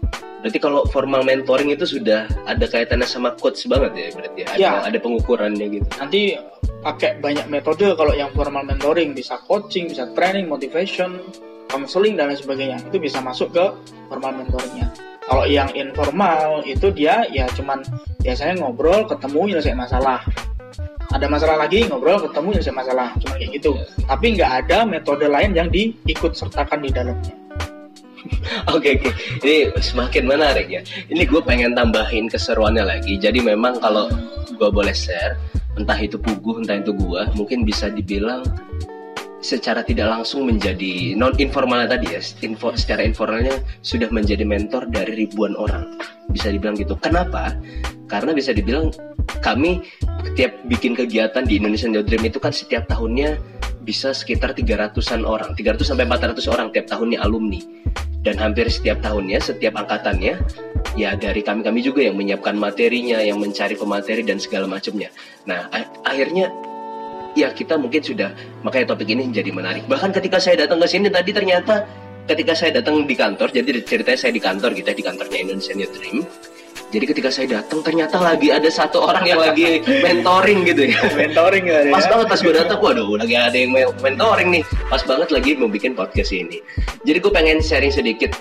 Berarti 0.43 0.59
kalau 0.59 0.87
formal 0.91 1.27
mentoring 1.27 1.75
itu 1.75 1.83
sudah 1.87 2.31
ada 2.47 2.67
kaitannya 2.67 3.07
sama 3.07 3.35
coach 3.39 3.67
banget 3.67 3.91
ya 3.95 4.07
berarti 4.15 4.39
ya? 4.39 4.47
Ada, 4.47 4.59
Ya. 4.59 4.73
ada 4.87 4.99
pengukurannya 5.03 5.67
gitu. 5.71 5.89
Nanti 5.99 6.39
pakai 6.83 7.19
banyak 7.19 7.47
metode 7.51 7.95
kalau 7.99 8.15
yang 8.15 8.31
formal 8.35 8.63
mentoring 8.67 9.15
bisa 9.15 9.39
coaching, 9.47 9.91
bisa 9.91 10.11
training, 10.15 10.47
motivation, 10.47 11.23
counseling 11.71 12.15
dan 12.19 12.31
lain 12.31 12.39
sebagainya. 12.39 12.79
Itu 12.87 12.99
bisa 13.03 13.19
masuk 13.19 13.55
ke 13.55 13.65
formal 14.11 14.35
mentoringnya. 14.39 14.91
Kalau 15.27 15.47
yang 15.47 15.71
informal 15.79 16.67
itu 16.67 16.91
dia 16.91 17.23
ya 17.31 17.47
cuman 17.55 17.83
biasanya 18.23 18.63
ngobrol, 18.63 19.07
ketemu, 19.07 19.55
nyelesai 19.55 19.79
masalah. 19.79 20.23
Ada 21.13 21.29
masalah 21.29 21.57
lagi 21.61 21.85
ngobrol, 21.85 22.25
ketemu, 22.25 22.49
nyelesai 22.57 22.73
masalah. 22.75 23.09
Cuma 23.21 23.37
kayak 23.37 23.51
gitu. 23.61 23.77
Tapi 24.09 24.27
nggak 24.33 24.51
ada 24.65 24.89
metode 24.89 25.29
lain 25.29 25.53
yang 25.53 25.69
diikut 25.69 26.33
sertakan 26.33 26.81
di 26.81 26.91
dalamnya. 26.91 27.35
Oke 28.71 28.95
oke, 28.95 29.11
ini 29.43 29.75
semakin 29.83 30.31
menarik 30.31 30.71
ya. 30.71 30.79
Ini 31.11 31.27
gue 31.27 31.43
pengen 31.43 31.75
tambahin 31.75 32.31
keseruannya 32.31 32.87
lagi. 32.87 33.19
Jadi 33.19 33.43
memang 33.43 33.83
kalau 33.83 34.07
gue 34.47 34.71
boleh 34.71 34.95
share, 34.95 35.35
entah 35.75 35.99
itu 35.99 36.15
puguh, 36.23 36.63
entah 36.63 36.79
itu 36.79 36.95
gue, 36.95 37.23
mungkin 37.35 37.67
bisa 37.67 37.91
dibilang 37.91 38.47
secara 39.43 39.83
tidak 39.83 40.09
langsung 40.09 40.47
menjadi 40.47 41.19
non 41.19 41.35
informalnya 41.37 41.99
tadi 41.99 42.15
ya, 42.15 42.23
info, 42.47 42.73
secara 42.79 43.03
informalnya 43.03 43.59
sudah 43.83 44.09
menjadi 44.09 44.47
mentor 44.47 44.89
dari 44.89 45.27
ribuan 45.27 45.59
orang. 45.59 45.99
Bisa 46.31 46.49
dibilang 46.55 46.79
gitu. 46.79 46.95
Kenapa? 47.03 47.59
Karena 48.07 48.33
bisa 48.33 48.55
dibilang 48.55 48.95
kami 49.43 49.83
setiap 50.33 50.55
bikin 50.71 50.95
kegiatan 50.95 51.43
di 51.43 51.59
Indonesian 51.59 51.93
Youth 51.93 52.09
Dream 52.09 52.25
itu 52.25 52.39
kan 52.39 52.55
setiap 52.55 52.87
tahunnya 52.89 53.37
bisa 53.83 54.15
sekitar 54.15 54.55
300-an 54.55 55.27
orang, 55.27 55.59
300 55.59 55.83
sampai 55.83 56.07
400 56.07 56.47
orang 56.47 56.71
tiap 56.71 56.87
tahunnya 56.87 57.19
alumni 57.19 57.59
dan 58.23 58.39
hampir 58.39 58.71
setiap 58.71 59.03
tahunnya 59.03 59.43
setiap 59.43 59.75
angkatannya 59.75 60.39
ya 60.95 61.11
dari 61.19 61.43
kami 61.43 61.67
kami 61.67 61.83
juga 61.83 62.07
yang 62.07 62.15
menyiapkan 62.15 62.55
materinya 62.55 63.19
yang 63.19 63.43
mencari 63.43 63.75
pemateri 63.75 64.23
dan 64.23 64.39
segala 64.39 64.71
macamnya 64.71 65.11
nah 65.45 65.67
akhirnya 66.07 66.49
ya 67.33 67.49
kita 67.53 67.81
mungkin 67.81 68.01
sudah 68.05 68.31
makanya 68.61 68.93
topik 68.93 69.09
ini 69.09 69.29
jadi 69.33 69.51
menarik. 69.53 69.89
Bahkan 69.89 70.13
ketika 70.13 70.39
saya 70.39 70.67
datang 70.67 70.81
ke 70.81 70.87
sini 70.89 71.09
tadi 71.09 71.31
ternyata 71.33 71.85
ketika 72.29 72.55
saya 72.55 72.79
datang 72.79 73.03
di 73.03 73.15
kantor 73.19 73.51
jadi 73.51 73.83
ceritanya 73.83 74.19
saya 74.19 74.33
di 74.33 74.43
kantor 74.43 74.71
kita 74.79 74.95
di 74.95 75.03
kantornya 75.03 75.39
Indonesian 75.43 75.81
Youth 75.81 75.95
Dream. 75.97 76.23
Jadi 76.93 77.05
ketika 77.09 77.33
saya 77.33 77.49
datang 77.61 77.81
ternyata 77.81 78.21
lagi 78.21 78.53
ada 78.53 78.69
satu 78.69 79.01
orang 79.01 79.25
yang 79.25 79.41
lagi 79.41 79.81
mentoring 79.81 80.61
gitu 80.69 80.93
ya. 80.93 81.01
Mentoring 81.17 81.65
ya. 81.65 81.89
pas 81.89 82.05
banget 82.05 82.27
pas 82.29 82.41
gue 82.45 82.53
datang 82.53 82.79
waduh 82.85 83.17
lagi 83.17 83.33
ada 83.33 83.57
yang 83.57 83.73
men- 83.73 83.97
mentoring 84.05 84.49
nih. 84.61 84.65
Pas 84.93 85.01
banget 85.01 85.33
lagi 85.33 85.57
mau 85.57 85.73
bikin 85.73 85.97
podcast 85.97 86.37
ini. 86.37 86.61
Jadi 87.09 87.17
gue 87.17 87.33
pengen 87.33 87.65
sharing 87.65 87.89
sedikit 87.89 88.37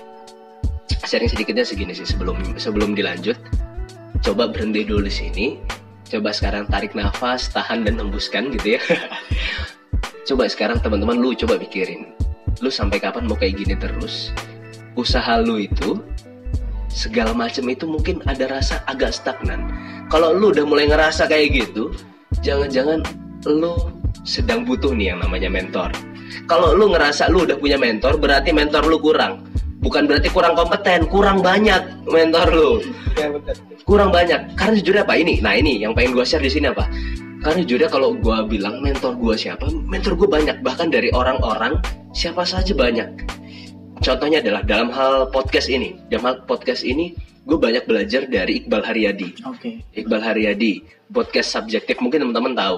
sharing 1.07 1.31
sedikitnya 1.31 1.63
segini 1.63 1.95
sih 1.95 2.03
sebelum 2.03 2.43
sebelum 2.59 2.91
dilanjut. 2.91 3.39
Coba 4.19 4.51
berhenti 4.51 4.83
dulu 4.83 5.07
di 5.07 5.13
sini 5.15 5.45
coba 6.11 6.35
sekarang 6.35 6.67
tarik 6.67 6.91
nafas 6.91 7.47
tahan 7.47 7.87
dan 7.87 7.95
hembuskan 7.95 8.51
gitu 8.51 8.75
ya. 8.75 8.81
Coba 10.27 10.45
sekarang 10.45 10.83
teman-teman 10.83 11.17
lu 11.17 11.33
coba 11.33 11.57
pikirin 11.57 12.13
lu 12.61 12.69
sampai 12.69 13.01
kapan 13.01 13.25
mau 13.25 13.39
kayak 13.39 13.57
gini 13.63 13.73
terus? 13.73 14.35
Usaha 14.93 15.39
lu 15.41 15.57
itu 15.57 16.03
segala 16.91 17.31
macam 17.31 17.63
itu 17.71 17.87
mungkin 17.87 18.19
ada 18.27 18.45
rasa 18.51 18.83
agak 18.85 19.15
stagnan. 19.15 19.71
Kalau 20.11 20.35
lu 20.35 20.51
udah 20.51 20.67
mulai 20.67 20.91
ngerasa 20.91 21.25
kayak 21.25 21.57
gitu 21.57 21.95
jangan-jangan 22.43 23.01
lu 23.47 23.73
sedang 24.27 24.67
butuh 24.67 24.93
nih 24.93 25.15
yang 25.15 25.19
namanya 25.23 25.49
mentor. 25.49 25.89
Kalau 26.45 26.75
lu 26.75 26.91
ngerasa 26.91 27.31
lu 27.31 27.47
udah 27.47 27.57
punya 27.57 27.79
mentor 27.79 28.19
berarti 28.19 28.51
mentor 28.51 28.85
lu 28.85 28.99
kurang 28.99 29.50
bukan 29.81 30.05
berarti 30.05 30.29
kurang 30.29 30.53
kompeten 30.53 31.09
kurang 31.09 31.41
banyak 31.41 31.81
mentor 32.07 32.47
lu. 32.53 32.71
Ya, 33.17 33.27
betul. 33.27 33.57
kurang 33.83 34.13
banyak. 34.13 34.53
Karena 34.55 34.73
jujurnya 34.79 35.03
apa 35.03 35.17
ini 35.17 35.41
nah 35.41 35.57
ini 35.57 35.81
yang 35.81 35.97
pengen 35.97 36.15
gue 36.15 36.23
share 36.23 36.45
di 36.45 36.53
sini 36.53 36.69
apa 36.69 36.87
karena 37.41 37.65
jujurnya 37.65 37.89
kalau 37.89 38.13
gue 38.13 38.37
bilang 38.45 38.85
mentor 38.85 39.17
gue 39.17 39.33
siapa 39.33 39.65
mentor 39.73 40.13
gue 40.13 40.29
banyak. 40.29 40.61
Bahkan 40.61 40.93
dari 40.93 41.09
orang-orang 41.09 41.81
siapa 42.13 42.45
saja 42.45 42.71
banyak. 42.77 43.09
Contohnya 44.01 44.41
adalah 44.41 44.61
dalam 44.61 44.93
hal 44.93 45.29
podcast 45.33 45.67
ini. 45.69 45.97
Dalam 46.09 46.25
hal 46.29 46.35
podcast 46.45 46.85
ini 46.85 47.17
gue 47.49 47.57
banyak 47.57 47.89
belajar 47.89 48.29
dari 48.29 48.61
Iqbal 48.61 48.85
Haryadi. 48.85 49.29
Oke. 49.49 49.81
Iqbal 49.97 50.21
Haryadi 50.21 50.85
podcast 51.09 51.57
subjektif 51.57 51.97
mungkin 51.97 52.29
teman-teman 52.29 52.53
tahu. 52.53 52.77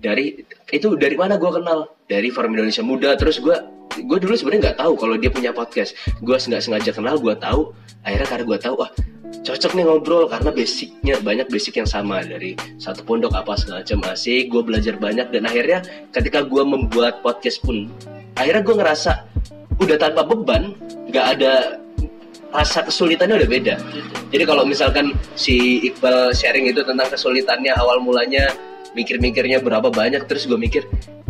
Dari 0.00 0.40
itu 0.72 0.96
dari 0.96 1.16
mana 1.20 1.36
gue 1.36 1.50
kenal? 1.52 1.92
Dari 2.08 2.32
Forum 2.32 2.56
Indonesia 2.56 2.80
Muda. 2.80 3.12
Terus 3.20 3.44
gue 3.44 3.56
gue 4.04 4.18
dulu 4.20 4.34
sebenarnya 4.34 4.70
nggak 4.70 4.78
tahu 4.80 4.92
kalau 4.98 5.14
dia 5.18 5.30
punya 5.30 5.50
podcast. 5.50 5.94
Gue 6.22 6.38
nggak 6.38 6.62
sengaja 6.62 6.90
kenal 6.94 7.18
gue 7.18 7.34
tahu. 7.38 7.72
Akhirnya 8.06 8.28
karena 8.30 8.44
gue 8.46 8.58
tahu 8.58 8.74
wah 8.78 8.90
cocok 9.28 9.72
nih 9.76 9.84
ngobrol 9.84 10.24
karena 10.28 10.50
basicnya 10.52 11.14
banyak 11.20 11.46
basic 11.48 11.80
yang 11.80 11.88
sama 11.88 12.20
dari 12.24 12.52
satu 12.80 13.04
pondok 13.04 13.32
apa 13.34 13.56
segala 13.56 13.84
macam. 13.84 13.98
Asik 14.08 14.52
gue 14.52 14.62
belajar 14.64 14.94
banyak 14.96 15.28
dan 15.30 15.42
akhirnya 15.48 15.78
ketika 16.12 16.44
gue 16.44 16.62
membuat 16.64 17.20
podcast 17.24 17.60
pun 17.64 17.88
akhirnya 18.38 18.62
gue 18.64 18.76
ngerasa 18.76 19.12
udah 19.78 19.96
tanpa 19.98 20.22
beban 20.26 20.74
nggak 21.08 21.26
ada 21.38 21.78
rasa 22.48 22.84
kesulitannya 22.84 23.44
udah 23.44 23.50
beda. 23.50 23.74
Jadi 24.32 24.44
kalau 24.48 24.64
misalkan 24.64 25.12
si 25.36 25.84
Iqbal 25.84 26.32
sharing 26.32 26.68
itu 26.68 26.80
tentang 26.84 27.08
kesulitannya 27.12 27.72
awal 27.76 28.00
mulanya 28.00 28.48
mikir-mikirnya 28.96 29.60
berapa 29.60 29.92
banyak 29.92 30.24
terus 30.24 30.48
gue 30.48 30.56
mikir 30.56 30.88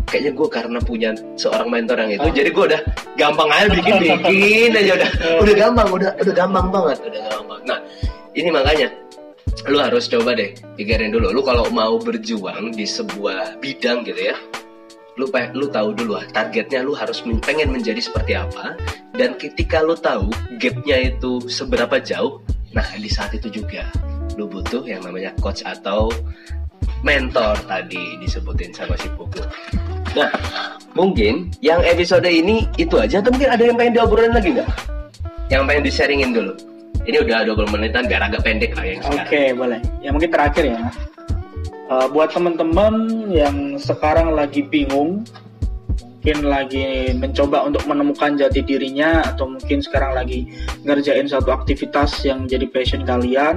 kayaknya 0.08 0.32
gue 0.32 0.48
karena 0.48 0.78
punya 0.80 1.10
seorang 1.36 1.68
mentor 1.68 2.00
yang 2.00 2.16
itu 2.16 2.28
jadi 2.32 2.50
gue 2.50 2.64
udah 2.74 2.82
gampang 3.14 3.48
aja 3.52 3.68
bikin 3.70 3.94
bikin 4.00 4.70
aja 4.72 4.92
udah 4.96 5.10
udah 5.44 5.54
gampang 5.54 5.88
udah 5.92 6.10
udah 6.18 6.34
gampang 6.34 6.66
banget. 6.72 6.96
Udah 7.04 7.22
gampang. 7.28 7.60
Nah 7.68 7.78
ini 8.32 8.48
makanya 8.48 8.88
lu 9.68 9.78
harus 9.78 10.08
coba 10.08 10.32
deh 10.32 10.56
pikirin 10.80 11.12
dulu. 11.12 11.30
Lu 11.30 11.42
kalau 11.44 11.68
mau 11.68 12.00
berjuang 12.00 12.72
di 12.72 12.88
sebuah 12.88 13.60
bidang 13.60 14.08
gitu 14.08 14.32
ya 14.32 14.36
lu 15.18 15.26
lu 15.34 15.66
tahu 15.66 15.90
dulu 15.98 16.14
ah 16.14 16.24
targetnya 16.30 16.86
lu 16.86 16.94
harus 16.94 17.26
pengen 17.42 17.74
menjadi 17.74 17.98
seperti 17.98 18.38
apa 18.38 18.78
dan 19.18 19.34
ketika 19.34 19.82
lu 19.82 19.98
tahu 19.98 20.30
gapnya 20.62 21.10
itu 21.10 21.42
seberapa 21.50 21.98
jauh 21.98 22.38
nah 22.70 22.86
di 22.94 23.10
saat 23.10 23.34
itu 23.34 23.50
juga 23.50 23.90
lu 24.38 24.46
butuh 24.46 24.86
yang 24.86 25.02
namanya 25.02 25.34
coach 25.42 25.66
atau 25.66 26.06
mentor 27.02 27.58
tadi 27.66 28.14
disebutin 28.22 28.70
sama 28.70 28.94
si 28.94 29.10
Pugu 29.18 29.42
nah 30.16 30.30
mungkin 30.96 31.52
yang 31.60 31.80
episode 31.84 32.24
ini 32.24 32.64
itu 32.80 32.96
aja 32.96 33.20
atau 33.20 33.32
mungkin 33.32 33.50
ada 33.52 33.62
yang 33.64 33.76
pengen 33.76 33.92
diobrolin 33.98 34.32
lagi 34.32 34.48
nggak 34.56 34.68
yang 35.48 35.64
pengen 35.64 35.82
di 35.84 35.92
sharingin 35.92 36.30
dulu 36.32 36.52
ini 37.08 37.24
udah 37.24 37.48
20 37.56 37.72
menitan 37.72 38.04
biar 38.04 38.20
agak 38.20 38.44
pendek 38.44 38.76
lah 38.76 38.84
yang 38.84 39.00
sekarang 39.00 39.24
Oke, 39.24 39.42
boleh. 39.56 39.80
Ya 40.04 40.12
mungkin 40.12 40.28
terakhir 40.28 40.64
ya. 40.68 40.78
Eh, 41.88 42.06
buat 42.12 42.28
teman-teman 42.36 42.94
yang 43.32 43.80
sekarang 43.80 44.36
lagi 44.36 44.60
bingung, 44.60 45.24
mungkin 46.04 46.38
lagi 46.44 47.16
mencoba 47.16 47.64
untuk 47.64 47.88
menemukan 47.88 48.36
jati 48.36 48.60
dirinya 48.60 49.24
atau 49.24 49.48
mungkin 49.48 49.80
sekarang 49.80 50.20
lagi 50.20 50.52
ngerjain 50.84 51.24
satu 51.24 51.48
aktivitas 51.48 52.12
yang 52.28 52.44
jadi 52.44 52.68
passion 52.68 53.08
kalian, 53.08 53.56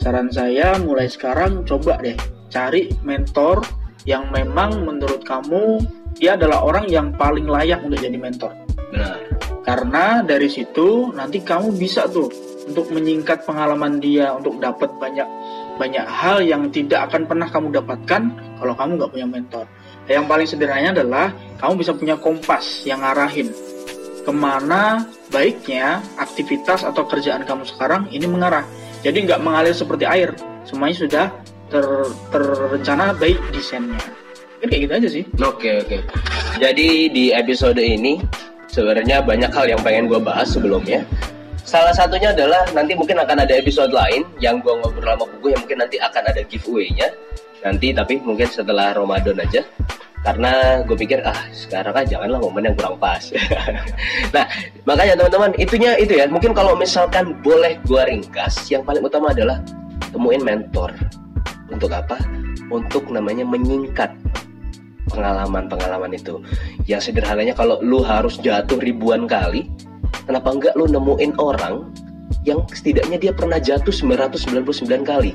saran 0.00 0.32
saya 0.32 0.80
mulai 0.80 1.04
sekarang 1.04 1.68
coba 1.68 2.00
deh 2.00 2.16
cari 2.48 2.88
mentor 3.04 3.60
yang 4.08 4.28
memang 4.32 4.84
menurut 4.84 5.22
kamu 5.24 5.82
dia 6.16 6.36
adalah 6.36 6.64
orang 6.64 6.86
yang 6.88 7.12
paling 7.16 7.48
layak 7.48 7.80
untuk 7.80 8.00
jadi 8.00 8.16
mentor. 8.16 8.52
benar 8.92 9.18
Karena 9.60 10.24
dari 10.24 10.48
situ 10.48 11.12
nanti 11.12 11.44
kamu 11.44 11.76
bisa 11.76 12.08
tuh 12.08 12.32
untuk 12.66 12.90
menyingkat 12.90 13.44
pengalaman 13.44 14.00
dia 14.00 14.32
untuk 14.34 14.56
dapat 14.58 14.88
banyak 14.98 15.28
banyak 15.80 16.04
hal 16.04 16.44
yang 16.44 16.68
tidak 16.68 17.08
akan 17.08 17.24
pernah 17.24 17.48
kamu 17.48 17.72
dapatkan 17.80 18.22
kalau 18.60 18.74
kamu 18.76 18.90
nggak 19.00 19.12
punya 19.12 19.26
mentor. 19.28 19.64
Yang 20.10 20.26
paling 20.26 20.48
sederhananya 20.48 20.90
adalah 21.00 21.26
kamu 21.60 21.72
bisa 21.80 21.92
punya 21.96 22.16
kompas 22.20 22.84
yang 22.84 23.00
ngarahin 23.00 23.48
ke 24.20 24.32
mana 24.32 25.08
baiknya 25.32 26.04
aktivitas 26.20 26.84
atau 26.84 27.08
kerjaan 27.08 27.48
kamu 27.48 27.64
sekarang 27.64 28.08
ini 28.12 28.28
mengarah. 28.28 28.64
Jadi 29.00 29.24
nggak 29.24 29.40
mengalir 29.40 29.72
seperti 29.72 30.04
air, 30.04 30.36
semuanya 30.68 30.96
sudah 31.00 31.26
ter, 31.70 31.86
terrencana 32.34 33.14
baik 33.16 33.38
desainnya. 33.54 33.96
Mungkin 34.60 34.68
kayak 34.68 34.82
gitu 34.84 34.92
aja 34.92 35.08
sih. 35.08 35.24
Oke 35.40 35.80
oke. 35.80 35.98
Jadi 36.60 37.08
di 37.08 37.32
episode 37.32 37.80
ini 37.80 38.20
sebenarnya 38.68 39.24
banyak 39.24 39.48
hal 39.48 39.66
yang 39.72 39.80
pengen 39.80 40.10
gue 40.10 40.20
bahas 40.20 40.52
sebelumnya. 40.52 41.06
Salah 41.64 41.94
satunya 41.94 42.34
adalah 42.34 42.66
nanti 42.74 42.98
mungkin 42.98 43.22
akan 43.22 43.46
ada 43.46 43.54
episode 43.56 43.94
lain 43.94 44.26
yang 44.42 44.58
gue 44.60 44.74
ngobrol 44.74 45.14
sama 45.14 45.24
Pugu 45.24 45.54
yang 45.54 45.60
mungkin 45.62 45.78
nanti 45.80 45.96
akan 46.02 46.22
ada 46.28 46.42
giveaway-nya. 46.44 47.08
Nanti 47.64 47.94
tapi 47.94 48.18
mungkin 48.20 48.48
setelah 48.50 48.92
Ramadan 48.92 49.38
aja. 49.40 49.62
karena 50.20 50.84
gue 50.84 50.96
pikir 51.00 51.24
ah 51.24 51.48
sekarang 51.48 51.96
kan 51.96 52.04
janganlah 52.04 52.36
momen 52.44 52.68
yang 52.68 52.76
kurang 52.76 53.00
pas 53.00 53.24
nah 54.36 54.44
makanya 54.84 55.16
teman-teman 55.16 55.56
itunya 55.56 55.96
itu 55.96 56.12
ya 56.12 56.28
mungkin 56.28 56.52
kalau 56.52 56.76
misalkan 56.76 57.32
boleh 57.40 57.80
gue 57.88 58.02
ringkas 58.04 58.68
yang 58.68 58.84
paling 58.84 59.00
utama 59.00 59.32
adalah 59.32 59.64
temuin 60.12 60.44
mentor 60.44 60.92
untuk 61.70 61.90
apa? 61.94 62.18
Untuk 62.70 63.08
namanya 63.10 63.46
menyingkat 63.46 64.14
pengalaman-pengalaman 65.10 66.14
itu. 66.14 66.38
Yang 66.86 67.10
sederhananya 67.10 67.54
kalau 67.58 67.82
lu 67.82 68.02
harus 68.06 68.38
jatuh 68.38 68.78
ribuan 68.78 69.26
kali 69.26 69.66
kenapa 70.30 70.48
enggak 70.54 70.74
lu 70.78 70.86
nemuin 70.86 71.34
orang 71.42 71.90
yang 72.46 72.62
setidaknya 72.70 73.18
dia 73.18 73.32
pernah 73.34 73.58
jatuh 73.58 73.90
999 73.90 74.86
kali? 75.02 75.34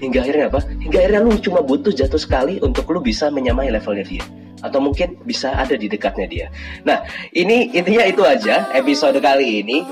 Hingga 0.00 0.18
akhirnya 0.24 0.46
apa? 0.50 0.60
Hingga 0.80 0.96
akhirnya 0.98 1.20
lu 1.22 1.32
cuma 1.38 1.60
butuh 1.60 1.92
jatuh 1.92 2.18
sekali 2.18 2.58
untuk 2.64 2.88
lu 2.90 3.04
bisa 3.04 3.28
menyamai 3.28 3.68
levelnya 3.70 4.04
dia. 4.08 4.24
Atau 4.64 4.80
mungkin 4.80 5.20
bisa 5.28 5.52
ada 5.52 5.76
di 5.76 5.86
dekatnya 5.92 6.26
dia. 6.26 6.46
Nah 6.88 7.04
ini 7.36 7.68
intinya 7.76 8.08
itu 8.08 8.24
aja 8.24 8.72
episode 8.72 9.20
kali 9.20 9.60
ini. 9.60 9.84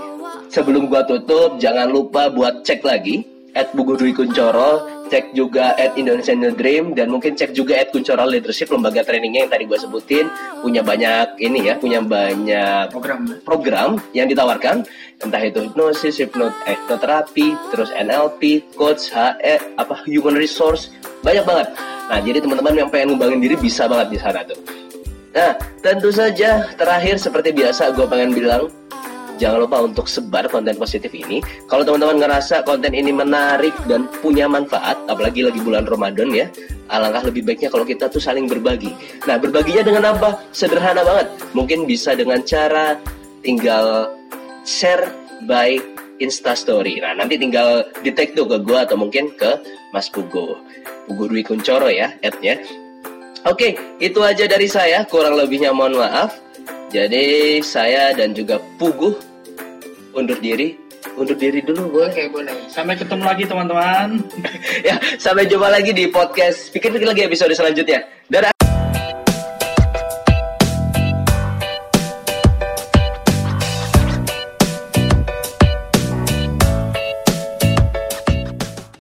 Sebelum 0.48 0.88
gua 0.88 1.04
tutup 1.08 1.56
jangan 1.56 1.88
lupa 1.88 2.28
buat 2.28 2.64
cek 2.64 2.84
lagi 2.84 3.24
at 3.56 3.72
Bugu 3.76 3.96
Kuncoro 3.96 5.01
cek 5.12 5.36
juga 5.36 5.76
at 5.76 5.92
Indonesian 6.00 6.40
New 6.40 6.56
Dream 6.56 6.96
dan 6.96 7.12
mungkin 7.12 7.36
cek 7.36 7.52
juga 7.52 7.76
at 7.76 7.92
Kuncoro 7.92 8.24
Leadership 8.24 8.72
lembaga 8.72 9.04
trainingnya 9.04 9.44
yang 9.44 9.52
tadi 9.52 9.68
gue 9.68 9.76
sebutin 9.76 10.32
punya 10.64 10.80
banyak 10.80 11.36
ini 11.36 11.68
ya 11.68 11.76
punya 11.76 12.00
banyak 12.00 12.88
program 12.88 13.20
program 13.44 14.00
yang 14.16 14.24
ditawarkan 14.24 14.88
entah 15.20 15.42
itu 15.44 15.68
hipnosis, 15.68 16.18
hipnot, 16.18 16.50
hipnoterapi, 16.66 17.54
terus 17.70 17.94
NLP, 17.94 18.64
coach, 18.74 19.12
HE, 19.14 19.78
apa 19.78 20.02
human 20.10 20.34
resource, 20.34 20.90
banyak 21.22 21.46
banget. 21.46 21.68
Nah, 22.10 22.18
jadi 22.18 22.42
teman-teman 22.42 22.74
yang 22.74 22.90
pengen 22.90 23.14
ngembangin 23.14 23.38
diri 23.38 23.54
bisa 23.54 23.86
banget 23.86 24.08
di 24.10 24.18
sana 24.18 24.42
tuh. 24.42 24.58
Nah, 25.32 25.54
tentu 25.80 26.10
saja 26.10 26.66
terakhir 26.74 27.16
seperti 27.16 27.54
biasa 27.54 27.94
gue 27.94 28.04
pengen 28.04 28.34
bilang 28.34 28.68
jangan 29.42 29.66
lupa 29.66 29.82
untuk 29.82 30.06
sebar 30.06 30.46
konten 30.46 30.78
positif 30.78 31.10
ini. 31.10 31.42
Kalau 31.66 31.82
teman-teman 31.82 32.22
ngerasa 32.22 32.62
konten 32.62 32.94
ini 32.94 33.10
menarik 33.10 33.74
dan 33.90 34.06
punya 34.22 34.46
manfaat, 34.46 34.94
apalagi 35.10 35.42
lagi 35.42 35.58
bulan 35.58 35.82
Ramadan 35.82 36.30
ya, 36.30 36.46
alangkah 36.86 37.26
lebih 37.26 37.42
baiknya 37.50 37.66
kalau 37.74 37.82
kita 37.82 38.06
tuh 38.06 38.22
saling 38.22 38.46
berbagi. 38.46 38.94
Nah, 39.26 39.42
berbaginya 39.42 39.82
dengan 39.82 40.14
apa? 40.14 40.38
Sederhana 40.54 41.02
banget. 41.02 41.26
Mungkin 41.58 41.90
bisa 41.90 42.14
dengan 42.14 42.38
cara 42.46 42.94
tinggal 43.42 44.14
share 44.62 45.10
by 45.50 45.74
Instastory. 46.22 47.02
Nah, 47.02 47.18
nanti 47.18 47.34
tinggal 47.34 47.82
di 48.06 48.14
tag 48.14 48.38
tuh 48.38 48.46
ke 48.46 48.62
gue 48.62 48.78
atau 48.78 48.94
mungkin 48.94 49.34
ke 49.34 49.58
Mas 49.90 50.06
Pugo. 50.06 50.54
Pugo 51.10 51.26
Dwi 51.26 51.42
Kuncoro 51.42 51.90
ya, 51.90 52.14
ad-nya. 52.22 52.62
Oke, 53.42 53.74
itu 53.98 54.22
aja 54.22 54.46
dari 54.46 54.70
saya. 54.70 55.02
Kurang 55.10 55.34
lebihnya 55.34 55.74
mohon 55.74 55.98
maaf. 55.98 56.38
Jadi 56.94 57.58
saya 57.64 58.14
dan 58.14 58.38
juga 58.38 58.62
Pugu 58.78 59.31
undur 60.14 60.38
diri. 60.38 60.78
Undur 61.18 61.34
diri 61.36 61.60
dulu 61.60 62.00
boleh. 62.00 62.12
Oke 62.14 62.24
boleh. 62.30 62.54
Sampai 62.70 62.94
ketemu 62.94 63.22
lagi 63.26 63.44
teman-teman. 63.44 64.08
ya, 64.88 64.96
sampai 65.18 65.44
jumpa 65.50 65.68
lagi 65.68 65.90
di 65.90 66.08
podcast. 66.08 66.70
Pikir-pikir 66.70 67.08
lagi 67.08 67.22
episode 67.26 67.52
selanjutnya. 67.52 68.06
Dadah. 68.30 68.61